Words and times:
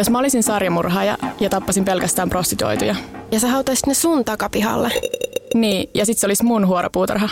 jos 0.00 0.10
mä 0.10 0.18
olisin 0.18 0.42
sarjamurhaaja 0.42 1.18
ja 1.40 1.50
tappasin 1.50 1.84
pelkästään 1.84 2.30
prostituoituja. 2.30 2.94
Ja 3.32 3.40
sä 3.40 3.48
hautaisit 3.48 3.86
ne 3.86 3.94
sun 3.94 4.24
takapihalle. 4.24 4.92
Niin, 5.54 5.90
ja 5.94 6.06
sit 6.06 6.18
se 6.18 6.26
olisi 6.26 6.44
mun 6.44 6.66
huoropuutarha. 6.66 7.28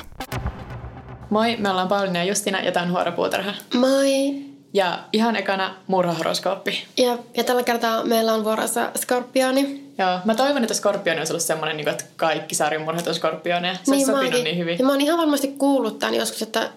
Moi, 1.30 1.56
me 1.56 1.70
ollaan 1.70 1.88
Pauliina 1.88 2.18
ja 2.18 2.24
Justina 2.24 2.60
ja 2.60 2.72
tää 2.72 2.82
on 2.82 2.90
Huoropuutarha. 2.90 3.54
Moi. 3.74 4.34
Ja 4.74 4.98
ihan 5.12 5.36
ekana 5.36 5.74
murhahoroskooppi. 5.86 6.84
Ja, 6.96 7.18
ja 7.36 7.44
tällä 7.44 7.62
kertaa 7.62 8.04
meillä 8.04 8.34
on 8.34 8.44
vuorossa 8.44 8.90
Skorpioni. 8.96 9.92
Joo, 9.98 10.18
mä 10.24 10.34
toivon, 10.34 10.62
että 10.62 10.74
Skorpioni 10.74 11.18
olisi 11.18 11.32
ollut 11.32 11.42
semmoinen, 11.42 11.76
niin 11.76 11.88
että 11.88 12.04
kaikki 12.16 12.54
sarjamurhat 12.54 13.06
on 13.06 13.14
Skorpioneja. 13.14 13.74
Se 13.82 13.90
niin, 13.90 14.06
sopinut 14.06 14.42
niin 14.44 14.58
hyvin. 14.58 14.78
Ja 14.78 14.84
mä 14.84 14.92
oon 14.92 15.00
ihan 15.00 15.18
varmasti 15.18 15.48
kuullut 15.48 15.98
tämän 15.98 16.14
joskus, 16.14 16.42
että 16.42 16.70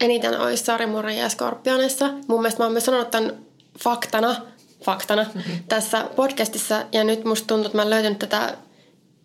eniten 0.00 0.40
olisi 0.40 0.64
sarjamurhia 0.64 1.28
Skorpionissa. 1.28 2.10
Mun 2.26 2.40
mielestä 2.40 2.60
mä 2.60 2.64
oon 2.64 2.72
myös 2.72 2.84
sanonut 2.84 3.10
tämän 3.10 3.32
faktana, 3.78 4.36
faktana 4.84 5.22
mm-hmm. 5.22 5.58
tässä 5.68 6.04
podcastissa. 6.16 6.84
Ja 6.92 7.04
nyt 7.04 7.24
musta 7.24 7.46
tuntuu, 7.46 7.66
että 7.66 7.78
mä 7.78 7.82
en 7.82 7.90
löytänyt 7.90 8.18
tätä, 8.18 8.56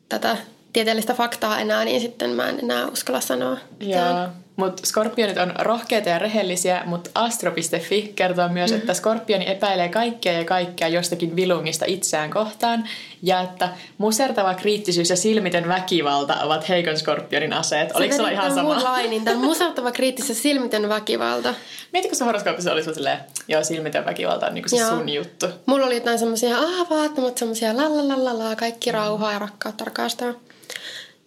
tätä 0.10 0.38
tieteellistä 0.74 1.14
faktaa 1.14 1.60
enää, 1.60 1.86
niin 1.86 2.02
sitten 2.02 2.30
mä 2.30 2.50
en 2.50 2.60
enää 2.64 2.88
uskalla 2.88 3.22
sanoa. 3.22 3.58
Joo. 3.80 4.28
Mutta 4.60 4.86
skorpionit 4.86 5.38
on 5.38 5.54
rohkeita 5.60 6.10
ja 6.10 6.20
rehellisiä, 6.20 6.84
mutta 6.86 7.10
astro.fi 7.16 8.12
kertoo 8.16 8.50
myös, 8.50 8.72
mm-hmm. 8.72 8.82
että 8.82 8.94
skorpioni 8.94 9.50
epäilee 9.50 9.90
kaikkea 9.90 10.34
ja 10.34 10.46
kaikkea 10.46 10.88
jostakin 10.88 11.36
vilungista 11.36 11.86
itseään 11.88 12.30
kohtaan 12.30 12.90
ja 13.22 13.42
että 13.42 13.70
musertava 13.98 14.54
kriittisyys 14.54 15.10
ja 15.10 15.16
silmitön 15.16 15.68
väkivalta 15.68 16.36
ovat 16.42 16.70
heikon 16.70 16.98
skorpionin 16.98 17.54
aseet. 17.54 17.96
Oliko 17.96 18.16
sulla 18.16 18.30
ihan 18.30 18.54
sama? 18.56 18.74
Mun 18.74 18.84
lainin, 18.84 19.26
tämä 19.26 19.40
musertava 19.40 19.92
kriittisyys 19.92 20.38
ja 20.38 20.42
silmitön 20.42 20.90
väkivalta. 20.90 21.54
Mietitkö 21.94 22.18
se 22.18 22.26
horoskoopissa 22.26 22.72
oli 22.72 22.84
silleen, 22.84 23.20
joo 23.48 23.64
silmitön 23.64 24.06
väkivalta 24.06 24.48
on 24.48 24.54
niinku 24.54 24.70
se 24.70 24.78
joo. 24.78 24.90
sun 24.90 25.10
juttu. 25.10 25.46
Mulla 25.66 25.86
oli 25.86 25.96
jotain 25.96 26.20
semmoisia, 26.20 26.58
ah 26.58 26.90
vaatimat 26.90 27.38
semmoisia 27.38 27.78
la 27.78 28.56
kaikki 28.56 28.92
rauhaa 28.92 29.34
ja 29.34 29.40
rakkautta 29.40 29.86
rakastaa. 29.86 30.34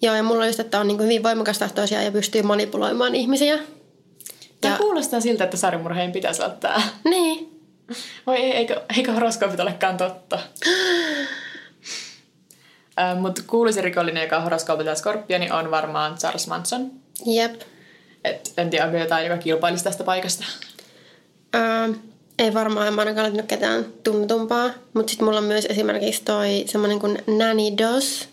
Joo, 0.03 0.15
ja 0.15 0.23
mulla 0.23 0.41
on 0.41 0.47
just, 0.47 0.61
että 0.61 0.81
on 0.81 0.89
niin 0.89 0.97
kuin 0.97 1.07
hyvin 1.07 1.23
voimakas 1.23 1.59
tahtoisia 1.59 2.03
ja 2.03 2.13
pystyy 2.13 2.43
manipuloimaan 2.43 3.15
ihmisiä. 3.15 3.59
Tämä 4.61 4.75
ja... 4.75 4.79
kuulostaa 4.79 5.21
siltä, 5.21 5.45
että 5.45 5.57
sarjamurheen 5.57 6.13
pitäisi 6.13 6.43
ottaa. 6.43 6.83
Niin. 7.05 7.61
Voi 8.27 8.37
ei, 8.37 8.53
eikö, 8.53 8.81
eikö 8.97 9.13
horoskoopit 9.13 9.61
olekaan 9.61 9.97
totta? 9.97 10.39
äh, 13.01 13.19
Mutta 13.21 13.43
kuuluisin 13.47 13.85
rikollinen, 13.85 14.23
joka 14.23 14.37
on 14.37 14.43
horoskoopilta 14.43 14.95
skorpioni, 14.95 15.51
on 15.51 15.71
varmaan 15.71 16.19
Charles 16.19 16.47
Manson. 16.47 16.91
Jep. 17.27 17.61
Et 18.25 18.53
en 18.57 18.71
tiedä, 18.71 18.85
onko 18.85 18.99
jotain, 18.99 19.27
joka 19.27 19.43
kilpailisi 19.43 19.85
tästä 19.85 20.05
paikasta. 20.05 20.45
Äh, 21.55 21.91
ei 22.39 22.55
varmaan, 22.55 22.89
en 22.89 22.99
ainakaan 22.99 23.25
löytänyt 23.25 23.47
ketään 23.47 23.85
tunnetumpaa. 24.05 24.71
Mutta 24.95 25.11
sitten 25.11 25.25
mulla 25.25 25.39
on 25.39 25.45
myös 25.45 25.67
esimerkiksi 25.67 26.23
toi 26.25 26.65
semmoinen 26.67 26.99
kuin 26.99 27.19
Nanny 27.27 27.63
Doss, 27.79 28.29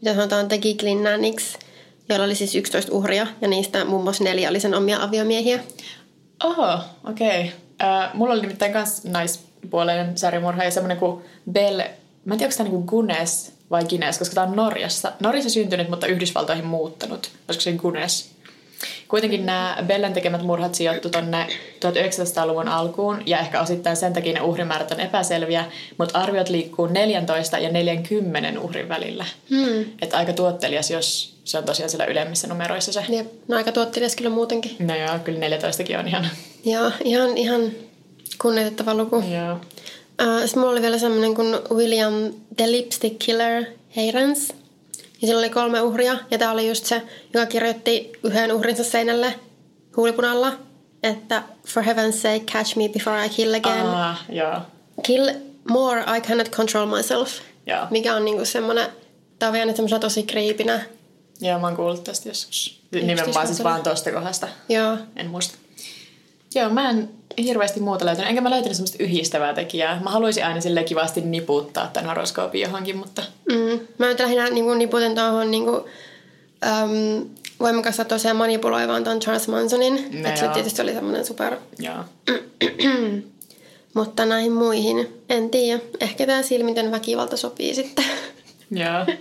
mitä 0.00 0.14
sanotaan 0.14 0.48
The 0.48 0.58
Giggling 0.58 1.02
Nanniks, 1.02 1.58
joilla 2.08 2.24
oli 2.24 2.34
siis 2.34 2.54
11 2.54 2.92
uhria 2.92 3.26
ja 3.40 3.48
niistä 3.48 3.84
muun 3.84 4.02
muassa 4.02 4.24
neljä 4.24 4.50
oli 4.50 4.60
sen 4.60 4.74
omia 4.74 5.02
aviomiehiä. 5.02 5.60
Oho, 6.44 6.78
okei. 7.04 7.40
Okay. 7.40 7.50
Uh, 7.82 8.14
mulla 8.14 8.32
oli 8.32 8.40
nimittäin 8.40 8.72
myös 8.72 9.04
naispuoleinen 9.04 10.18
sarjamurha 10.18 10.64
ja 10.64 10.70
semmoinen 10.70 10.98
kuin 10.98 11.24
Belle, 11.52 11.90
mä 12.24 12.34
en 12.34 12.38
tiedä 12.38 12.52
onko 12.52 12.56
tämä 12.56 12.68
niin 12.68 12.84
Gunes 12.84 13.52
vai 13.70 13.84
Guinness, 13.84 14.18
koska 14.18 14.34
tämä 14.34 14.46
on 14.46 14.56
Norjassa. 14.56 15.12
Norjassa 15.20 15.50
syntynyt, 15.50 15.90
mutta 15.90 16.06
Yhdysvaltoihin 16.06 16.66
muuttanut. 16.66 17.30
Olisiko 17.48 17.62
se 17.62 17.72
Gunes? 17.72 18.30
Kuitenkin 19.08 19.46
nämä 19.46 19.76
Bellen 19.86 20.12
tekemät 20.12 20.42
murhat 20.42 20.74
sijoittu 20.74 21.10
tuonne 21.10 21.46
1900-luvun 21.86 22.68
alkuun 22.68 23.22
ja 23.26 23.38
ehkä 23.38 23.60
osittain 23.60 23.96
sen 23.96 24.12
takia 24.12 24.32
ne 24.32 24.40
uhrimäärät 24.40 24.90
on 24.90 25.00
epäselviä, 25.00 25.64
mutta 25.98 26.18
arviot 26.18 26.48
liikkuu 26.48 26.86
14 26.86 27.58
ja 27.58 27.70
40 27.70 28.60
uhrin 28.60 28.88
välillä. 28.88 29.24
Hmm. 29.50 29.84
Että 30.02 30.16
aika 30.16 30.32
tuottelias, 30.32 30.90
jos 30.90 31.38
se 31.44 31.58
on 31.58 31.64
tosiaan 31.64 31.90
siellä 31.90 32.04
ylemmissä 32.04 32.46
numeroissa 32.46 32.92
se. 32.92 33.04
Jep, 33.08 33.26
no 33.48 33.56
aika 33.56 33.72
tuottelias 33.72 34.16
kyllä 34.16 34.30
muutenkin. 34.30 34.76
No 34.78 34.96
joo, 34.96 35.18
kyllä 35.24 35.38
14kin 35.38 35.98
on 35.98 36.08
ihan... 36.08 36.28
Joo, 36.64 36.90
ihan, 37.04 37.36
ihan 37.36 37.60
kunnioitettava 38.42 38.94
luku. 38.94 39.16
Joo. 39.16 39.52
Uh, 40.22 40.40
sitten 40.40 40.60
mulla 40.60 40.72
oli 40.72 40.82
vielä 40.82 40.98
semmoinen 40.98 41.34
kuin 41.34 41.56
William 41.70 42.14
the 42.56 42.70
Lipstick 42.70 43.18
Killer 43.18 43.64
Heirens. 43.96 44.52
Ja 45.22 45.28
sillä 45.28 45.38
oli 45.38 45.50
kolme 45.50 45.80
uhria, 45.82 46.18
ja 46.30 46.38
tämä 46.38 46.52
oli 46.52 46.68
just 46.68 46.84
se, 46.84 47.02
joka 47.34 47.46
kirjoitti 47.46 48.12
yhden 48.22 48.52
uhrinsa 48.52 48.84
seinälle 48.84 49.34
huulipunalla, 49.96 50.52
että 51.02 51.42
For 51.66 51.82
heaven's 51.82 52.12
sake, 52.12 52.44
catch 52.52 52.76
me 52.76 52.88
before 52.88 53.26
I 53.26 53.28
kill 53.28 53.54
again. 53.54 53.86
Ah, 53.86 54.24
yeah. 54.34 54.62
Kill 55.02 55.30
more, 55.70 56.00
I 56.16 56.20
cannot 56.20 56.50
control 56.50 56.86
myself. 56.86 57.30
Yeah. 57.68 57.90
Mikä 57.90 58.14
on 58.14 58.24
niinku 58.24 58.44
semmoinen, 58.44 58.86
tämä 59.38 59.48
on 59.48 59.52
vielä 59.52 59.98
tosi 60.00 60.22
kriipinä. 60.22 60.80
Joo, 61.40 61.58
mä 61.58 61.66
oon 61.66 61.76
kuullut 61.76 62.04
tästä 62.04 62.28
joskus. 62.28 62.82
Nimenomaan 62.92 63.46
siis 63.46 63.64
vaan 63.64 63.82
tosta 63.82 64.12
kohdasta. 64.12 64.48
Joo. 64.68 64.96
En 65.16 65.26
muista. 65.26 65.58
Joo, 66.54 66.70
mä 66.70 66.90
en 66.90 67.10
hirveästi 67.38 67.80
muuta 67.80 68.04
löytänyt. 68.04 68.28
Enkä 68.28 68.40
mä 68.40 68.50
löytänyt 68.50 68.76
semmoista 68.76 69.02
yhdistävää 69.02 69.54
tekijää. 69.54 70.00
Mä 70.04 70.10
haluaisin 70.10 70.46
aina 70.46 70.60
sille 70.60 70.84
kivasti 70.84 71.20
niputtaa 71.20 71.86
tämän 71.86 72.08
horoskoopin 72.08 72.60
johonkin, 72.60 72.96
mutta... 72.96 73.22
Mm. 73.48 73.80
Mä 73.98 74.06
nyt 74.06 74.20
lähinnä 74.20 74.50
niin 74.50 74.78
niputen 74.78 75.14
tuohon 75.14 75.50
niin 75.50 75.64
kuin, 75.64 75.76
um, 75.76 77.28
voimakasta 77.60 78.04
tosiaan 78.04 78.36
manipuloivaan 78.36 79.04
tuon 79.04 79.20
Charles 79.20 79.48
Mansonin. 79.48 80.22
No 80.22 80.36
se 80.36 80.48
tietysti 80.48 80.82
oli 80.82 80.92
semmoinen 80.92 81.24
super... 81.24 81.56
Joo. 81.78 82.04
mutta 83.94 84.26
näihin 84.26 84.52
muihin 84.52 85.22
en 85.28 85.50
tiedä. 85.50 85.80
Ehkä 86.00 86.26
tämä 86.26 86.42
silmiten 86.42 86.90
väkivalta 86.90 87.36
sopii 87.36 87.74
sitten. 87.74 88.04
Joo. 88.70 89.06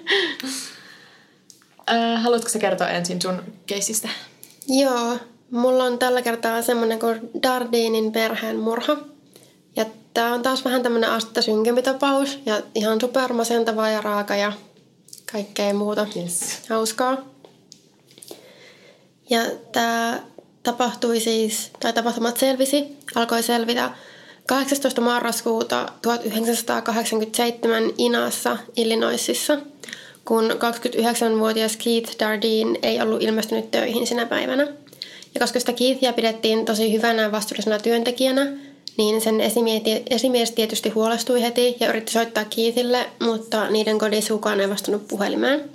äh, 1.92 2.24
haluatko 2.24 2.50
sä 2.50 2.60
kertoa 2.60 2.90
ensin 2.90 3.22
sun 3.22 3.44
keisistä? 3.66 4.10
Joo. 4.68 5.18
Mulla 5.52 5.84
on 5.84 6.00
tällä 6.00 6.22
kertaa 6.22 6.62
semmoinen 6.62 7.00
kuin 7.00 7.30
Dardinin 7.44 8.12
perheen 8.12 8.60
murha. 8.60 8.98
Ja 9.76 9.86
tää 10.14 10.34
on 10.34 10.42
taas 10.42 10.66
vähän 10.66 10.84
tämmönen 10.84 11.10
astetta 11.10 11.42
synkempi 11.42 11.82
tapaus. 11.82 12.40
Ja 12.46 12.62
ihan 12.76 13.02
supermasentava 13.02 13.90
ja 13.90 14.02
raaka 14.02 14.36
ja 14.36 14.54
kaikkea 15.32 15.74
muuta 15.74 16.08
yes. 16.16 16.60
hauskaa. 16.70 17.18
Ja 19.30 19.42
tämä 19.72 20.24
tapahtui 20.64 21.20
siis, 21.20 21.72
tai 21.80 21.94
tapahtumat 21.94 22.38
selvisi, 22.38 22.98
alkoi 23.16 23.44
selvitä 23.44 23.92
18. 24.48 25.02
marraskuuta 25.02 25.86
1987 26.02 27.84
Inassa, 27.98 28.58
Illinoisissa, 28.76 29.58
kun 30.26 30.52
29-vuotias 30.52 31.78
Keith 31.78 32.20
Dardine 32.20 32.80
ei 32.84 33.02
ollut 33.02 33.24
ilmestynyt 33.24 33.72
töihin 33.72 34.08
sinä 34.08 34.26
päivänä. 34.26 34.68
Ja 35.38 35.40
koska 35.40 35.60
sitä 35.60 35.74
Keithia 35.74 36.14
pidettiin 36.14 36.66
tosi 36.66 36.94
hyvänä 36.94 37.22
ja 37.22 37.32
vastuullisena 37.32 37.80
työntekijänä, 37.80 38.48
niin 38.98 39.22
sen 39.22 39.42
esimies 40.10 40.52
tietysti 40.52 40.90
huolestui 40.90 41.42
heti 41.42 41.78
ja 41.80 41.90
yritti 41.90 42.12
soittaa 42.12 42.46
Keithille, 42.46 43.06
mutta 43.20 43.70
niiden 43.70 44.00
kodissa 44.00 44.34
kukaan 44.34 44.62
ei 44.62 44.70
vastannut 44.70 45.08
puhelimeen. 45.08 45.70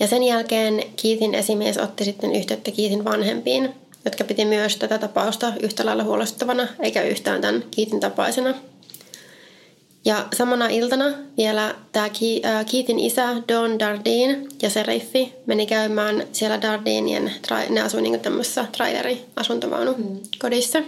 Ja 0.00 0.06
sen 0.06 0.22
jälkeen 0.22 0.82
Keithin 1.02 1.34
esimies 1.34 1.78
otti 1.78 2.04
sitten 2.04 2.34
yhteyttä 2.34 2.70
Keithin 2.70 3.04
vanhempiin, 3.04 3.70
jotka 4.04 4.24
piti 4.24 4.44
myös 4.44 4.76
tätä 4.76 4.98
tapausta 4.98 5.52
yhtä 5.62 5.86
lailla 5.86 6.04
huolestuttavana, 6.04 6.68
eikä 6.80 7.02
yhtään 7.02 7.40
tämän 7.40 7.64
Keithin 7.76 8.00
tapaisena. 8.00 8.54
Ja 10.04 10.26
samana 10.36 10.68
iltana 10.68 11.04
vielä 11.36 11.74
tämä 11.92 12.10
Keithin 12.70 12.98
isä 12.98 13.36
Don 13.48 13.78
Dardine 13.78 14.46
ja 14.62 14.70
Seriffi 14.70 15.32
meni 15.46 15.66
käymään 15.66 16.26
siellä 16.32 16.62
Dardinien, 16.62 17.32
ne 17.68 17.80
asui 17.80 18.02
niin 18.02 18.20
tämmöisessä 18.20 18.64
traileri-asuntovaunu 18.72 19.94
mm. 19.98 20.20
kodissa. 20.38 20.82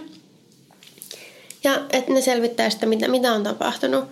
Ja 1.63 1.73
että 1.91 2.13
ne 2.13 2.21
selvittää 2.21 2.69
sitä, 2.69 2.85
mitä, 2.85 3.07
mitä 3.07 3.33
on 3.33 3.43
tapahtunut. 3.43 4.05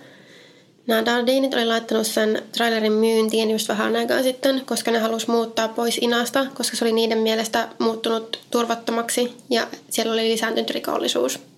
Nämä 0.86 1.04
Dardinit 1.04 1.54
oli 1.54 1.64
laittanut 1.64 2.06
sen 2.06 2.42
trailerin 2.56 2.92
myyntiin 2.92 3.50
just 3.50 3.68
vähän 3.68 3.96
aikaa 3.96 4.22
sitten, 4.22 4.62
koska 4.66 4.90
ne 4.90 4.98
halusi 4.98 5.30
muuttaa 5.30 5.68
pois 5.68 5.98
Inasta, 6.00 6.46
koska 6.54 6.76
se 6.76 6.84
oli 6.84 6.92
niiden 6.92 7.18
mielestä 7.18 7.68
muuttunut 7.78 8.38
turvattomaksi 8.50 9.36
ja 9.50 9.66
siellä 9.90 10.12
oli 10.12 10.28
lisääntynyt 10.28 10.70
rikollisuus. 10.70 11.51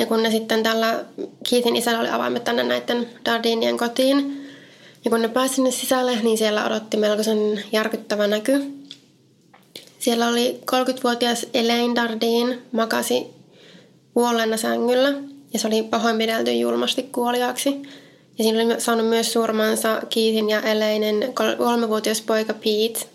Ja 0.00 0.06
kun 0.06 0.22
ne 0.22 0.30
sitten 0.30 0.62
tällä 0.62 1.04
Keithin 1.50 1.76
isällä 1.76 2.00
oli 2.00 2.08
avaimet 2.08 2.44
tänne 2.44 2.62
näiden 2.62 3.08
Dardinien 3.24 3.76
kotiin, 3.76 4.46
ja 5.04 5.10
kun 5.10 5.22
ne 5.22 5.28
pääsi 5.28 5.54
sinne 5.54 5.70
sisälle, 5.70 6.16
niin 6.22 6.38
siellä 6.38 6.66
odotti 6.66 6.96
melkoisen 6.96 7.64
järkyttävä 7.72 8.26
näky. 8.26 8.62
Siellä 9.98 10.28
oli 10.28 10.60
30-vuotias 10.70 11.46
Elaine 11.54 11.94
Dardin 11.94 12.62
makasi 12.72 13.26
kuolleena 14.14 14.56
sängyllä, 14.56 15.14
ja 15.52 15.58
se 15.58 15.66
oli 15.66 15.82
pahoinpidelty 15.82 16.52
julmasti 16.52 17.02
kuoliaaksi. 17.02 17.82
Ja 18.38 18.44
siinä 18.44 18.62
oli 18.62 18.80
saanut 18.80 19.08
myös 19.08 19.32
surmansa 19.32 20.02
Keithin 20.14 20.50
ja 20.50 20.60
Elainen 20.60 21.34
kolmevuotias 21.58 22.20
poika 22.20 22.54
Pete. 22.54 23.06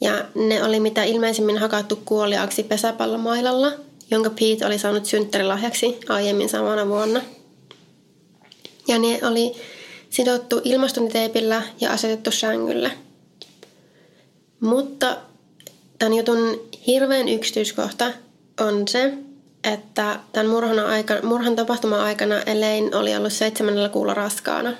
Ja 0.00 0.24
ne 0.34 0.64
oli 0.64 0.80
mitä 0.80 1.04
ilmeisimmin 1.04 1.58
hakattu 1.58 2.02
kuoliaaksi 2.04 2.62
pesäpallomailalla– 2.62 3.72
jonka 4.10 4.30
Pete 4.30 4.66
oli 4.66 4.78
saanut 4.78 5.06
synttärilahjaksi 5.06 5.98
aiemmin 6.08 6.48
samana 6.48 6.88
vuonna. 6.88 7.20
Ja 8.88 8.98
ne 8.98 9.20
oli 9.22 9.52
sidottu 10.10 10.60
ilmastointiteipillä 10.64 11.62
ja 11.80 11.92
asetettu 11.92 12.30
sängylle. 12.30 12.90
Mutta 14.60 15.16
tämän 15.98 16.14
jutun 16.14 16.60
hirveän 16.86 17.28
yksityiskohta 17.28 18.12
on 18.60 18.88
se, 18.88 19.14
että 19.64 20.20
tämän 20.32 20.50
murhan, 20.50 20.78
aikana, 20.78 21.22
murhan 21.22 21.56
tapahtuman 21.56 22.00
aikana 22.00 22.42
Elaine 22.42 22.96
oli 22.96 23.16
ollut 23.16 23.32
seitsemännellä 23.32 23.88
kuulla 23.88 24.14
raskaana. 24.14 24.72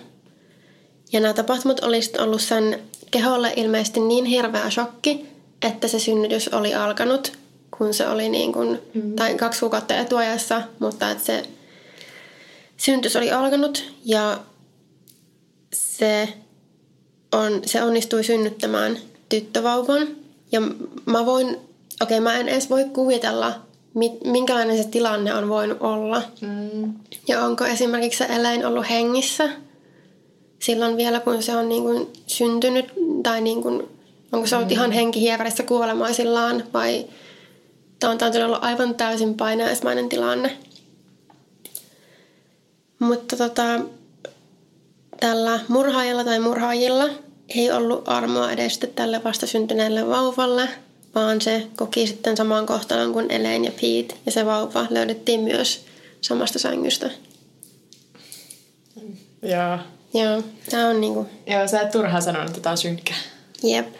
Ja 1.12 1.21
nämä 1.21 1.35
tapahtumat 1.35 1.85
olisivat 1.85 2.21
ollut 2.21 2.41
sen 2.41 2.81
keholle 3.11 3.53
ilmeisesti 3.56 4.00
niin 4.00 4.25
hirveä 4.25 4.71
shokki, 4.71 5.26
että 5.62 5.88
se 5.88 5.99
synnytys 5.99 6.49
oli 6.49 6.75
alkanut, 6.75 7.32
kun 7.79 7.94
se 7.94 8.09
oli 8.09 8.29
niin 8.29 8.53
kuin, 8.53 8.82
mm. 8.94 9.17
tai 9.17 9.35
kaksi 9.35 9.61
kuukautta 9.61 9.97
etuajassa, 9.97 10.62
mutta 10.79 11.11
että 11.11 11.25
se 11.25 11.43
synnytys 12.76 13.17
oli 13.17 13.31
alkanut 13.31 13.93
ja 14.05 14.41
se, 15.73 16.29
on, 17.32 17.61
se 17.67 17.82
onnistui 17.82 18.25
synnyttämään 18.25 18.99
tyttövauvan. 19.29 20.09
Ja 20.53 20.61
mä 21.06 21.26
voin, 21.26 21.49
okei 21.49 21.59
okay, 22.00 22.21
mä 22.21 22.38
en 22.38 22.49
edes 22.49 22.71
voi 22.71 22.85
kuvitella, 22.85 23.61
minkälainen 24.25 24.82
se 24.82 24.88
tilanne 24.88 25.35
on 25.35 25.49
voinut 25.49 25.79
olla. 25.81 26.23
Mm. 26.41 26.94
Ja 27.29 27.44
onko 27.44 27.65
esimerkiksi 27.65 28.19
se 28.19 28.25
eläin 28.25 28.67
ollut 28.67 28.91
hengissä 28.91 29.50
silloin 30.59 30.97
vielä, 30.97 31.21
kun 31.21 31.43
se 31.43 31.56
on 31.56 31.69
niin 31.69 31.82
kuin 31.82 32.12
syntynyt, 32.26 32.93
tai 33.23 33.41
niin 33.41 33.62
kuin, 33.62 33.88
onko 34.32 34.47
se 34.47 34.56
ollut 34.56 34.69
mm. 34.69 34.73
ihan 34.73 34.93
henkihievärissä 34.93 35.62
kuolemaisillaan, 35.62 36.65
vai 36.75 37.06
tämä 38.05 38.12
on, 38.12 38.19
tämä 38.19 38.45
on 38.45 38.51
ollut 38.51 38.65
aivan 38.65 38.95
täysin 38.95 39.35
painaismainen 39.35 40.09
tilanne. 40.09 40.56
Mutta 42.99 43.37
tota, 43.37 43.81
tällä 45.21 45.61
murhaajalla 45.69 46.25
tai 46.25 46.41
murhaajilla 46.41 47.09
ei 47.49 47.73
ollut 47.73 48.09
armoa 48.09 48.53
edes 48.53 48.81
tälle 48.95 49.25
vastasyntyneelle 49.25 50.09
vauvalle, 50.09 50.69
vaan 51.15 51.41
se 51.41 51.67
koki 51.77 52.06
sitten 52.06 52.37
saman 52.37 52.67
kohtalon 52.67 53.12
kuin 53.12 53.31
Elaine 53.31 53.69
ja 53.69 53.73
Pete, 53.73 54.21
ja 54.27 54.33
se 54.33 54.47
vauva 54.47 54.87
löydettiin 54.91 55.41
myös 55.41 55.87
samasta 56.21 56.59
sängystä. 56.59 57.11
Joo. 59.43 59.79
Joo, 60.15 60.43
tää 60.71 60.89
on 60.89 61.00
niinku... 61.00 61.27
Joo, 61.47 61.69
sä 61.69 61.81
et 61.81 61.91
turhaan 61.91 62.23
sanonut, 62.23 62.49
että 62.49 62.61
tää 62.61 62.73
on 62.73 62.79
synkkä. 62.79 63.15
Jep. 63.62 63.95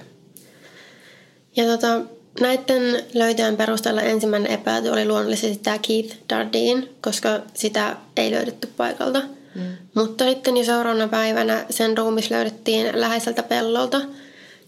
Ja 1.57 1.65
tota, 1.65 2.01
näiden 2.41 3.05
löytöjen 3.15 3.57
perusteella 3.57 4.03
ensimmäinen 4.03 4.53
epäilty 4.53 4.89
oli 4.89 5.09
luonnollisesti 5.09 5.61
tämä 5.63 5.79
Keith 5.79 6.17
Dardeen, 6.29 6.89
koska 7.01 7.41
sitä 7.55 7.97
ei 8.17 8.31
löydetty 8.31 8.69
paikalta. 8.77 9.23
Mm. 9.55 9.63
Mutta 9.95 10.25
sitten 10.25 10.57
jo 10.57 10.65
seuraavana 10.65 11.09
päivänä 11.09 11.67
sen 11.71 11.99
ruumis 11.99 12.31
löydettiin 12.31 13.01
läheiseltä 13.01 13.43
pellolta– 13.43 14.01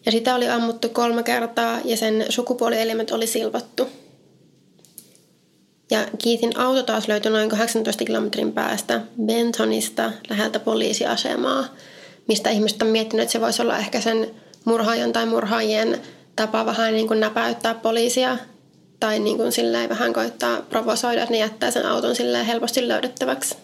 ja 0.07 0.13
sitä 0.13 0.35
oli 0.35 0.49
ammuttu 0.49 0.89
kolme 0.89 1.23
kertaa 1.23 1.81
ja 1.85 1.97
sen 1.97 2.27
sukupuolielimet 2.29 3.11
oli 3.11 3.27
silvottu. 3.27 3.89
Ja 5.91 6.07
Keithin 6.23 6.59
auto 6.59 6.83
taas 6.83 7.09
löytyi 7.09 7.31
noin 7.31 7.49
18 7.49 8.05
kilometrin 8.05 8.53
päästä 8.53 9.01
Bentonista 9.27 10.13
läheltä 10.31 10.61
poliisiasemaa, 10.61 11.65
mistä 12.29 12.51
ihmiset 12.51 12.83
on 12.83 12.89
miettinyt, 12.89 13.23
että 13.23 13.33
se 13.33 13.41
voisi 13.41 13.63
olla 13.63 13.79
ehkä 13.79 14.01
sen 14.01 14.31
murhaajan 14.65 15.13
tai 15.13 15.27
murhaajien 15.27 16.01
tapa 16.37 16.67
vähän 16.67 16.95
niin 16.95 17.09
kuin 17.09 17.21
näpäyttää 17.21 17.75
poliisia 17.75 18.37
tai 19.01 19.19
niin 19.19 19.37
kuin 19.37 19.53
silleen 19.53 19.89
vähän 19.89 20.13
koittaa 20.13 20.63
provosoida, 20.63 21.23
että 21.23 21.33
ne 21.33 21.39
jättää 21.39 21.71
sen 21.71 21.87
auton 21.87 22.17
silleen 22.17 22.47
helposti 22.47 22.89
löydettäväksi. 22.89 23.57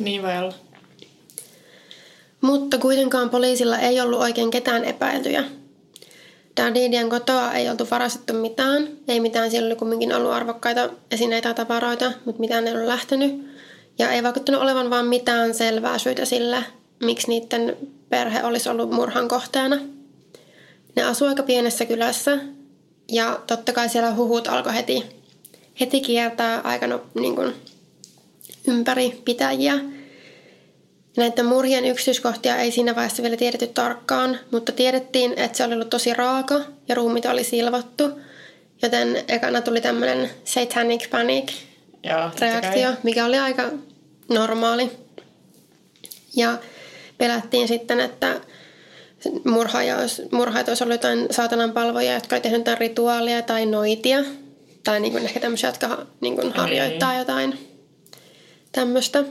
Niin 0.00 0.22
voi 0.22 0.38
olla. 0.38 0.54
Mutta 2.40 2.78
kuitenkaan 2.78 3.30
poliisilla 3.30 3.78
ei 3.78 4.00
ollut 4.00 4.20
oikein 4.20 4.50
ketään 4.50 4.84
epäiltyjä. 4.84 5.44
Dadidian 6.56 7.08
kotoa 7.08 7.52
ei 7.52 7.70
oltu 7.70 7.88
varastettu 7.90 8.32
mitään. 8.32 8.88
Ei 9.08 9.20
mitään, 9.20 9.50
siellä 9.50 9.66
oli 9.66 9.76
kumminkin 9.76 10.14
ollut 10.14 10.32
arvokkaita 10.32 10.90
esineitä 11.10 11.48
ja 11.48 11.54
tavaroita, 11.54 12.12
mutta 12.24 12.40
mitään 12.40 12.66
ei 12.66 12.74
ollut 12.74 12.88
lähtenyt. 12.88 13.46
Ja 13.98 14.10
ei 14.10 14.22
vaikuttanut 14.22 14.62
olevan 14.62 14.90
vaan 14.90 15.06
mitään 15.06 15.54
selvää 15.54 15.98
syytä 15.98 16.24
sille, 16.24 16.64
miksi 17.04 17.28
niiden 17.28 17.76
perhe 18.08 18.44
olisi 18.44 18.68
ollut 18.68 18.90
murhan 18.90 19.28
kohteena. 19.28 19.78
Ne 20.96 21.02
asuivat 21.02 21.32
aika 21.32 21.46
pienessä 21.46 21.84
kylässä 21.84 22.38
ja 23.08 23.40
totta 23.46 23.72
kai 23.72 23.88
siellä 23.88 24.14
huhut 24.14 24.48
alkoi 24.48 24.74
heti, 24.74 25.02
heti 25.80 26.00
kiertää 26.00 26.60
aika 26.60 26.86
no, 26.86 27.02
niin 27.14 27.36
kuin, 27.36 27.54
ympäri 28.68 29.22
pitäjiä– 29.24 29.80
Näiden 31.16 31.46
murhien 31.46 31.84
yksityiskohtia 31.84 32.56
ei 32.56 32.70
siinä 32.70 32.94
vaiheessa 32.94 33.22
vielä 33.22 33.36
tiedetty 33.36 33.66
tarkkaan, 33.66 34.38
mutta 34.50 34.72
tiedettiin, 34.72 35.34
että 35.36 35.58
se 35.58 35.64
oli 35.64 35.74
ollut 35.74 35.90
tosi 35.90 36.14
raaka 36.14 36.60
ja 36.88 36.94
ruumit 36.94 37.26
oli 37.26 37.44
silvottu. 37.44 38.10
Joten 38.82 39.24
ekana 39.28 39.60
tuli 39.60 39.80
tämmöinen 39.80 40.30
satanic 40.44 41.10
panic 41.10 41.52
Joo, 42.02 42.30
reaktio, 42.40 42.90
mikä 43.02 43.24
oli 43.24 43.38
aika 43.38 43.62
normaali. 44.28 44.90
Ja 46.36 46.58
pelättiin 47.18 47.68
sitten, 47.68 48.00
että 48.00 48.40
murhaajat 49.44 50.68
olisi 50.68 50.84
ollut 50.84 50.94
jotain 50.94 51.26
saatanan 51.30 51.72
palvoja, 51.72 52.14
jotka 52.14 52.36
oli 52.36 52.40
tehnyt 52.40 52.60
jotain 52.60 52.78
rituaalia 52.78 53.42
tai 53.42 53.66
noitia. 53.66 54.18
Tai 54.84 55.00
niin 55.00 55.12
kuin 55.12 55.24
ehkä 55.24 55.40
tämmöisiä, 55.40 55.68
jotka 55.68 56.06
niin 56.20 56.36
kuin 56.36 56.52
harjoittaa 56.52 57.18
jotain 57.18 57.58
tämmöistä. 58.72 59.24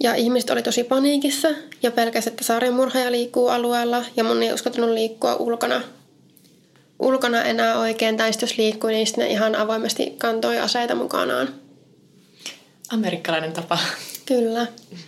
Ja 0.00 0.14
ihmiset 0.14 0.50
oli 0.50 0.62
tosi 0.62 0.84
paniikissa 0.84 1.48
ja 1.82 1.90
pelkäs, 1.90 2.26
että 2.26 2.44
sarjamurhaaja 2.44 3.12
liikkuu 3.12 3.48
alueella 3.48 4.04
ja 4.16 4.24
mun 4.24 4.42
ei 4.42 4.52
uskaltanut 4.52 4.90
liikkua 4.90 5.36
ulkona, 5.36 5.82
ulkona 6.98 7.42
enää 7.42 7.78
oikein. 7.78 8.16
Tai 8.16 8.30
jos 8.40 8.58
liikkui, 8.58 8.92
niin 8.92 9.06
sitten 9.06 9.24
ne 9.24 9.30
ihan 9.30 9.54
avoimesti 9.54 10.14
kantoi 10.18 10.58
aseita 10.58 10.94
mukanaan. 10.94 11.48
Amerikkalainen 12.92 13.52
tapa. 13.52 13.78
Kyllä, 14.26 14.66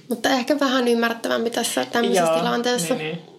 mutta 0.08 0.30
ehkä 0.30 0.60
vähän 0.60 0.88
ymmärrettävämpi 0.88 1.50
tässä 1.50 1.86
tämmöisessä 1.92 2.30
Joo, 2.30 2.38
tilanteessa. 2.38 2.94
Niin, 2.94 3.16
niin. 3.16 3.37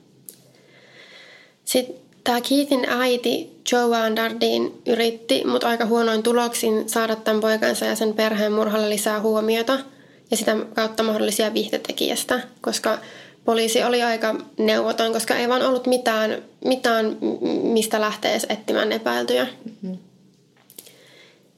Sitten 1.70 1.96
tämä 2.24 2.42
Keithin 2.42 2.86
äiti 2.90 3.62
Joanne 3.72 4.16
Dardin 4.16 4.82
yritti, 4.86 5.44
mutta 5.46 5.68
aika 5.68 5.86
huonoin 5.86 6.24
tuloksin 6.24 6.90
saada 6.90 7.16
tämän 7.16 7.42
poikansa 7.42 7.86
ja 7.86 7.96
sen 7.96 8.14
perheen 8.14 8.52
murhalle 8.52 8.90
lisää 8.90 9.22
huomiota– 9.22 9.80
ja 10.32 10.38
sitä 10.38 10.58
kautta 10.74 11.04
mahdollisia 11.04 11.54
vihtetekijästä, 11.54 12.42
koska 12.62 13.00
poliisi 13.46 13.84
oli 13.84 14.04
aika 14.04 14.36
neuvoton, 14.58 15.14
koska 15.14 15.36
ei 15.36 15.50
vaan 15.50 15.62
ollut 15.62 15.88
mitään, 15.88 16.44
mitään 16.66 17.18
mistä 17.64 18.02
lähteä 18.02 18.32
edes 18.32 18.46
etsimään 18.50 18.92
epäiltyjä. 18.92 19.48
Mm-hmm. 19.66 19.98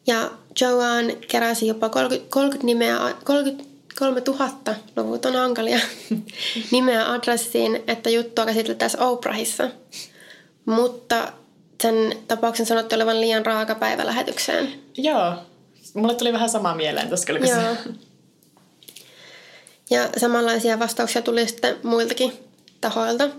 Ja 0.08 0.32
Joanne 0.62 1.16
keräsi 1.16 1.68
jopa 1.68 1.90
30, 1.90 2.30
30 2.30 2.66
nimeä, 2.66 3.00
33 3.24 3.71
000, 4.00 4.50
luvut 4.96 5.26
on 5.26 5.36
hankalia, 5.36 5.80
nimeä 6.72 7.12
adressiin, 7.12 7.84
että 7.88 8.10
juttua 8.10 8.46
käsiteltäisiin 8.46 9.04
Oprahissa. 9.04 9.70
Mutta 10.66 11.34
sen 11.82 12.18
tapauksen 12.28 12.66
sanottu 12.66 12.96
olevan 12.96 13.22
liian 13.22 13.46
raaka 13.46 13.76
päivä 13.76 14.06
lähetykseen. 14.06 14.74
Joo, 14.98 15.34
mulle 15.94 16.16
tuli 16.16 16.34
vähän 16.34 16.50
sama 16.50 16.76
mieleen 16.76 17.10
koska 17.10 17.34
Joo. 17.34 17.76
Ja 19.90 20.10
samanlaisia 20.18 20.80
vastauksia 20.80 21.22
tuli 21.22 21.48
sitten 21.48 21.76
muiltakin 21.84 22.34
tahoilta. 22.82 23.30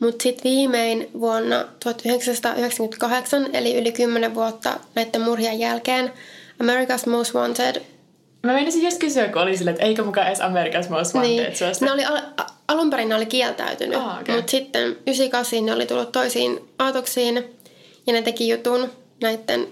Mutta 0.00 0.22
sitten 0.22 0.50
viimein 0.50 1.10
vuonna 1.20 1.64
1998, 1.80 3.50
eli 3.52 3.76
yli 3.76 3.92
10 3.92 4.34
vuotta 4.34 4.80
näiden 4.94 5.20
murhien 5.20 5.58
jälkeen, 5.58 6.12
America's 6.62 7.10
Most 7.10 7.34
Wanted 7.34 7.82
Mä 8.42 8.52
menisin 8.52 8.84
just 8.84 8.98
kysyä, 8.98 9.28
kun 9.28 9.42
oli 9.42 9.56
sille, 9.56 9.70
että 9.70 9.82
eikö 9.82 10.04
mukaan 10.04 10.26
edes 10.26 10.40
America's 10.40 10.90
Most 10.90 11.14
Wanted 11.14 11.44
niin. 11.44 11.56
suosta. 11.56 11.84
Ne 11.84 11.92
oli 11.92 12.04
al- 12.04 12.44
alun 12.68 12.90
perin 12.90 13.08
ne 13.08 13.14
oli 13.14 13.26
kieltäytynyt, 13.26 13.98
oh, 13.98 14.20
okay. 14.20 14.36
mutta 14.36 14.50
sitten 14.50 14.82
98 14.82 15.66
ne 15.66 15.72
oli 15.72 15.86
tullut 15.86 16.12
toisiin 16.12 16.68
aatoksiin 16.78 17.44
ja 18.06 18.12
ne 18.12 18.22
teki 18.22 18.48
jutun 18.48 18.90
näiden 19.20 19.68